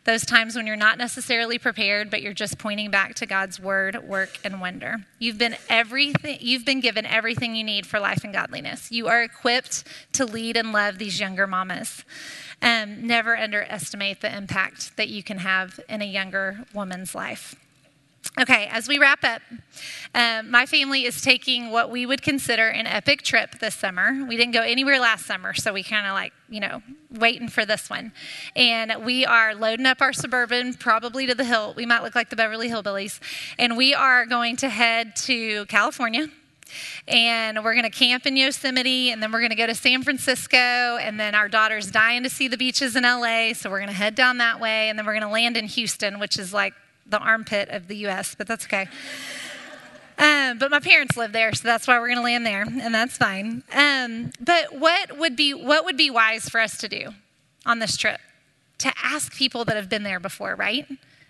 those 0.05 0.25
times 0.25 0.55
when 0.55 0.67
you're 0.67 0.75
not 0.75 0.97
necessarily 0.97 1.57
prepared, 1.57 2.09
but 2.09 2.21
you're 2.21 2.33
just 2.33 2.57
pointing 2.57 2.91
back 2.91 3.15
to 3.15 3.25
God's 3.25 3.59
word, 3.59 3.97
work, 4.07 4.37
and 4.43 4.61
wonder. 4.61 4.97
You've 5.19 5.39
been 5.39 5.57
everything, 5.67 6.37
you've 6.39 6.63
been 6.63 6.79
given 6.79 7.05
everything 7.05 7.55
you 7.55 7.63
need 7.63 7.85
for 7.85 7.99
life 7.99 8.23
and 8.23 8.31
godliness. 8.31 8.91
You 8.91 9.07
are 9.07 9.23
equipped 9.23 9.83
to 10.13 10.25
lead 10.25 10.57
and 10.57 10.71
love 10.71 10.99
these 10.99 11.19
younger 11.19 11.47
mamas. 11.47 12.05
Um, 12.61 13.05
never 13.05 13.35
underestimate 13.35 14.21
the 14.21 14.35
impact 14.35 14.95
that 14.95 15.09
you 15.09 15.23
can 15.23 15.39
have 15.39 15.79
in 15.89 16.01
a 16.01 16.05
younger 16.05 16.65
woman's 16.73 17.15
life. 17.15 17.55
Okay, 18.37 18.67
as 18.69 18.89
we 18.89 18.99
wrap 18.99 19.23
up, 19.23 19.41
um, 20.13 20.51
my 20.51 20.65
family 20.65 21.05
is 21.05 21.21
taking 21.21 21.71
what 21.71 21.89
we 21.89 22.05
would 22.05 22.21
consider 22.21 22.67
an 22.67 22.85
epic 22.85 23.21
trip 23.21 23.59
this 23.59 23.75
summer. 23.75 24.25
We 24.27 24.35
didn't 24.35 24.51
go 24.51 24.61
anywhere 24.61 24.99
last 24.99 25.25
summer, 25.25 25.53
so 25.53 25.71
we 25.71 25.83
kind 25.83 26.05
of 26.05 26.13
like, 26.13 26.33
you 26.49 26.59
know, 26.59 26.81
waiting 27.09 27.47
for 27.47 27.65
this 27.65 27.89
one. 27.89 28.11
And 28.53 29.05
we 29.05 29.25
are 29.25 29.55
loading 29.55 29.85
up 29.85 30.01
our 30.01 30.11
suburban, 30.11 30.73
probably 30.73 31.25
to 31.27 31.33
the 31.33 31.45
hill. 31.45 31.73
We 31.77 31.85
might 31.85 32.03
look 32.03 32.13
like 32.13 32.29
the 32.29 32.35
Beverly 32.35 32.67
Hillbillies. 32.69 33.21
And 33.57 33.77
we 33.77 33.93
are 33.93 34.25
going 34.25 34.57
to 34.57 34.67
head 34.67 35.15
to 35.17 35.65
California 35.67 36.27
and 37.07 37.63
we're 37.63 37.73
going 37.73 37.83
to 37.83 37.91
camp 37.91 38.25
in 38.25 38.35
Yosemite, 38.35 39.11
and 39.11 39.21
then 39.21 39.31
we're 39.31 39.39
going 39.39 39.51
to 39.51 39.55
go 39.55 39.67
to 39.67 39.75
San 39.75 40.01
Francisco, 40.01 40.57
and 40.57 41.19
then 41.19 41.35
our 41.35 41.47
daughter's 41.47 41.91
dying 41.91 42.23
to 42.23 42.29
see 42.29 42.47
the 42.47 42.57
beaches 42.57 42.95
in 42.95 43.03
LA, 43.03 43.53
so 43.53 43.69
we're 43.69 43.77
going 43.77 43.87
to 43.87 43.95
head 43.95 44.15
down 44.15 44.39
that 44.39 44.59
way, 44.59 44.89
and 44.89 44.97
then 44.97 45.05
we're 45.05 45.13
going 45.13 45.21
to 45.21 45.29
land 45.29 45.57
in 45.57 45.65
Houston, 45.65 46.19
which 46.19 46.39
is 46.39 46.53
like 46.53 46.73
the 47.05 47.19
armpit 47.19 47.69
of 47.69 47.87
the 47.87 47.97
U.S., 47.97 48.35
but 48.35 48.47
that's 48.47 48.65
okay. 48.65 48.87
Um, 50.17 50.57
but 50.57 50.71
my 50.71 50.79
parents 50.79 51.17
live 51.17 51.33
there, 51.33 51.53
so 51.53 51.67
that's 51.67 51.87
why 51.87 51.99
we're 51.99 52.07
going 52.07 52.17
to 52.17 52.23
land 52.23 52.45
there, 52.45 52.61
and 52.63 52.95
that's 52.95 53.17
fine. 53.17 53.63
Um, 53.73 54.31
but 54.39 54.77
what 54.77 55.17
would 55.17 55.35
be 55.35 55.53
what 55.53 55.83
would 55.85 55.97
be 55.97 56.09
wise 56.09 56.47
for 56.47 56.59
us 56.59 56.77
to 56.77 56.87
do 56.87 57.09
on 57.65 57.79
this 57.79 57.97
trip? 57.97 58.19
To 58.79 58.93
ask 59.03 59.33
people 59.33 59.65
that 59.65 59.75
have 59.75 59.89
been 59.89 60.03
there 60.03 60.19
before, 60.19 60.55
right? 60.55 60.87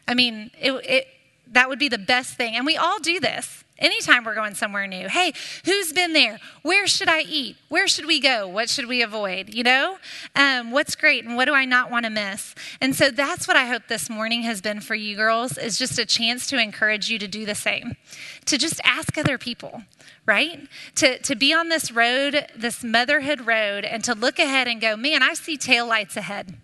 I 0.07 0.13
mean, 0.13 0.51
it, 0.61 0.71
it 0.71 1.07
that 1.47 1.67
would 1.67 1.79
be 1.79 1.89
the 1.89 1.97
best 1.97 2.35
thing, 2.35 2.55
and 2.55 2.65
we 2.65 2.77
all 2.77 2.99
do 2.99 3.19
this. 3.19 3.64
Anytime 3.77 4.23
we're 4.23 4.35
going 4.35 4.55
somewhere 4.55 4.87
new, 4.87 5.09
hey, 5.09 5.33
who's 5.65 5.91
been 5.91 6.13
there? 6.13 6.39
Where 6.61 6.87
should 6.87 7.09
I 7.09 7.21
eat? 7.21 7.57
Where 7.67 7.89
should 7.89 8.05
we 8.05 8.21
go? 8.21 8.47
What 8.47 8.69
should 8.69 8.85
we 8.85 9.01
avoid? 9.01 9.53
You 9.53 9.63
know, 9.63 9.97
um, 10.33 10.71
what's 10.71 10.95
great 10.95 11.25
and 11.25 11.35
what 11.35 11.45
do 11.45 11.53
I 11.53 11.65
not 11.65 11.91
want 11.91 12.05
to 12.05 12.09
miss? 12.09 12.55
And 12.79 12.95
so 12.95 13.11
that's 13.11 13.49
what 13.49 13.57
I 13.57 13.65
hope 13.65 13.83
this 13.89 14.09
morning 14.09 14.43
has 14.43 14.61
been 14.61 14.79
for 14.79 14.95
you 14.95 15.17
girls 15.17 15.57
is 15.57 15.77
just 15.77 15.99
a 15.99 16.05
chance 16.05 16.47
to 16.47 16.61
encourage 16.61 17.09
you 17.09 17.19
to 17.19 17.27
do 17.27 17.45
the 17.45 17.53
same, 17.53 17.97
to 18.45 18.57
just 18.57 18.79
ask 18.85 19.17
other 19.17 19.37
people, 19.37 19.83
right? 20.25 20.69
To, 20.95 21.19
to 21.19 21.35
be 21.35 21.53
on 21.53 21.67
this 21.67 21.91
road, 21.91 22.47
this 22.55 22.81
motherhood 22.81 23.45
road, 23.45 23.83
and 23.83 24.05
to 24.05 24.15
look 24.15 24.39
ahead 24.39 24.69
and 24.69 24.79
go, 24.79 24.95
man, 24.95 25.21
I 25.21 25.33
see 25.33 25.57
taillights 25.57 26.15
ahead. 26.15 26.55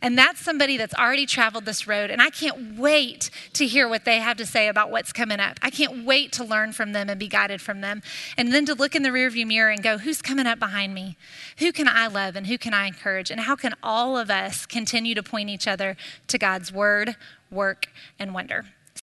And 0.00 0.16
that's 0.16 0.40
somebody 0.40 0.76
that's 0.76 0.94
already 0.94 1.26
traveled 1.26 1.64
this 1.64 1.86
road. 1.86 2.10
And 2.10 2.22
I 2.22 2.30
can't 2.30 2.78
wait 2.78 3.30
to 3.54 3.66
hear 3.66 3.88
what 3.88 4.04
they 4.04 4.20
have 4.20 4.36
to 4.38 4.46
say 4.46 4.68
about 4.68 4.90
what's 4.90 5.12
coming 5.12 5.40
up. 5.40 5.58
I 5.62 5.70
can't 5.70 6.04
wait 6.04 6.32
to 6.32 6.44
learn 6.44 6.72
from 6.72 6.92
them 6.92 7.10
and 7.10 7.18
be 7.18 7.28
guided 7.28 7.60
from 7.60 7.80
them. 7.80 8.02
And 8.36 8.52
then 8.52 8.64
to 8.66 8.74
look 8.74 8.94
in 8.94 9.02
the 9.02 9.10
rearview 9.10 9.46
mirror 9.46 9.70
and 9.70 9.82
go, 9.82 9.98
who's 9.98 10.22
coming 10.22 10.46
up 10.46 10.58
behind 10.58 10.94
me? 10.94 11.16
Who 11.58 11.72
can 11.72 11.88
I 11.88 12.06
love 12.06 12.36
and 12.36 12.46
who 12.46 12.58
can 12.58 12.74
I 12.74 12.86
encourage? 12.86 13.30
And 13.30 13.40
how 13.40 13.56
can 13.56 13.74
all 13.82 14.16
of 14.16 14.30
us 14.30 14.66
continue 14.66 15.14
to 15.14 15.22
point 15.22 15.50
each 15.50 15.66
other 15.66 15.96
to 16.28 16.38
God's 16.38 16.72
word, 16.72 17.16
work, 17.50 17.88
and 18.18 18.32
wonder? 18.34 18.66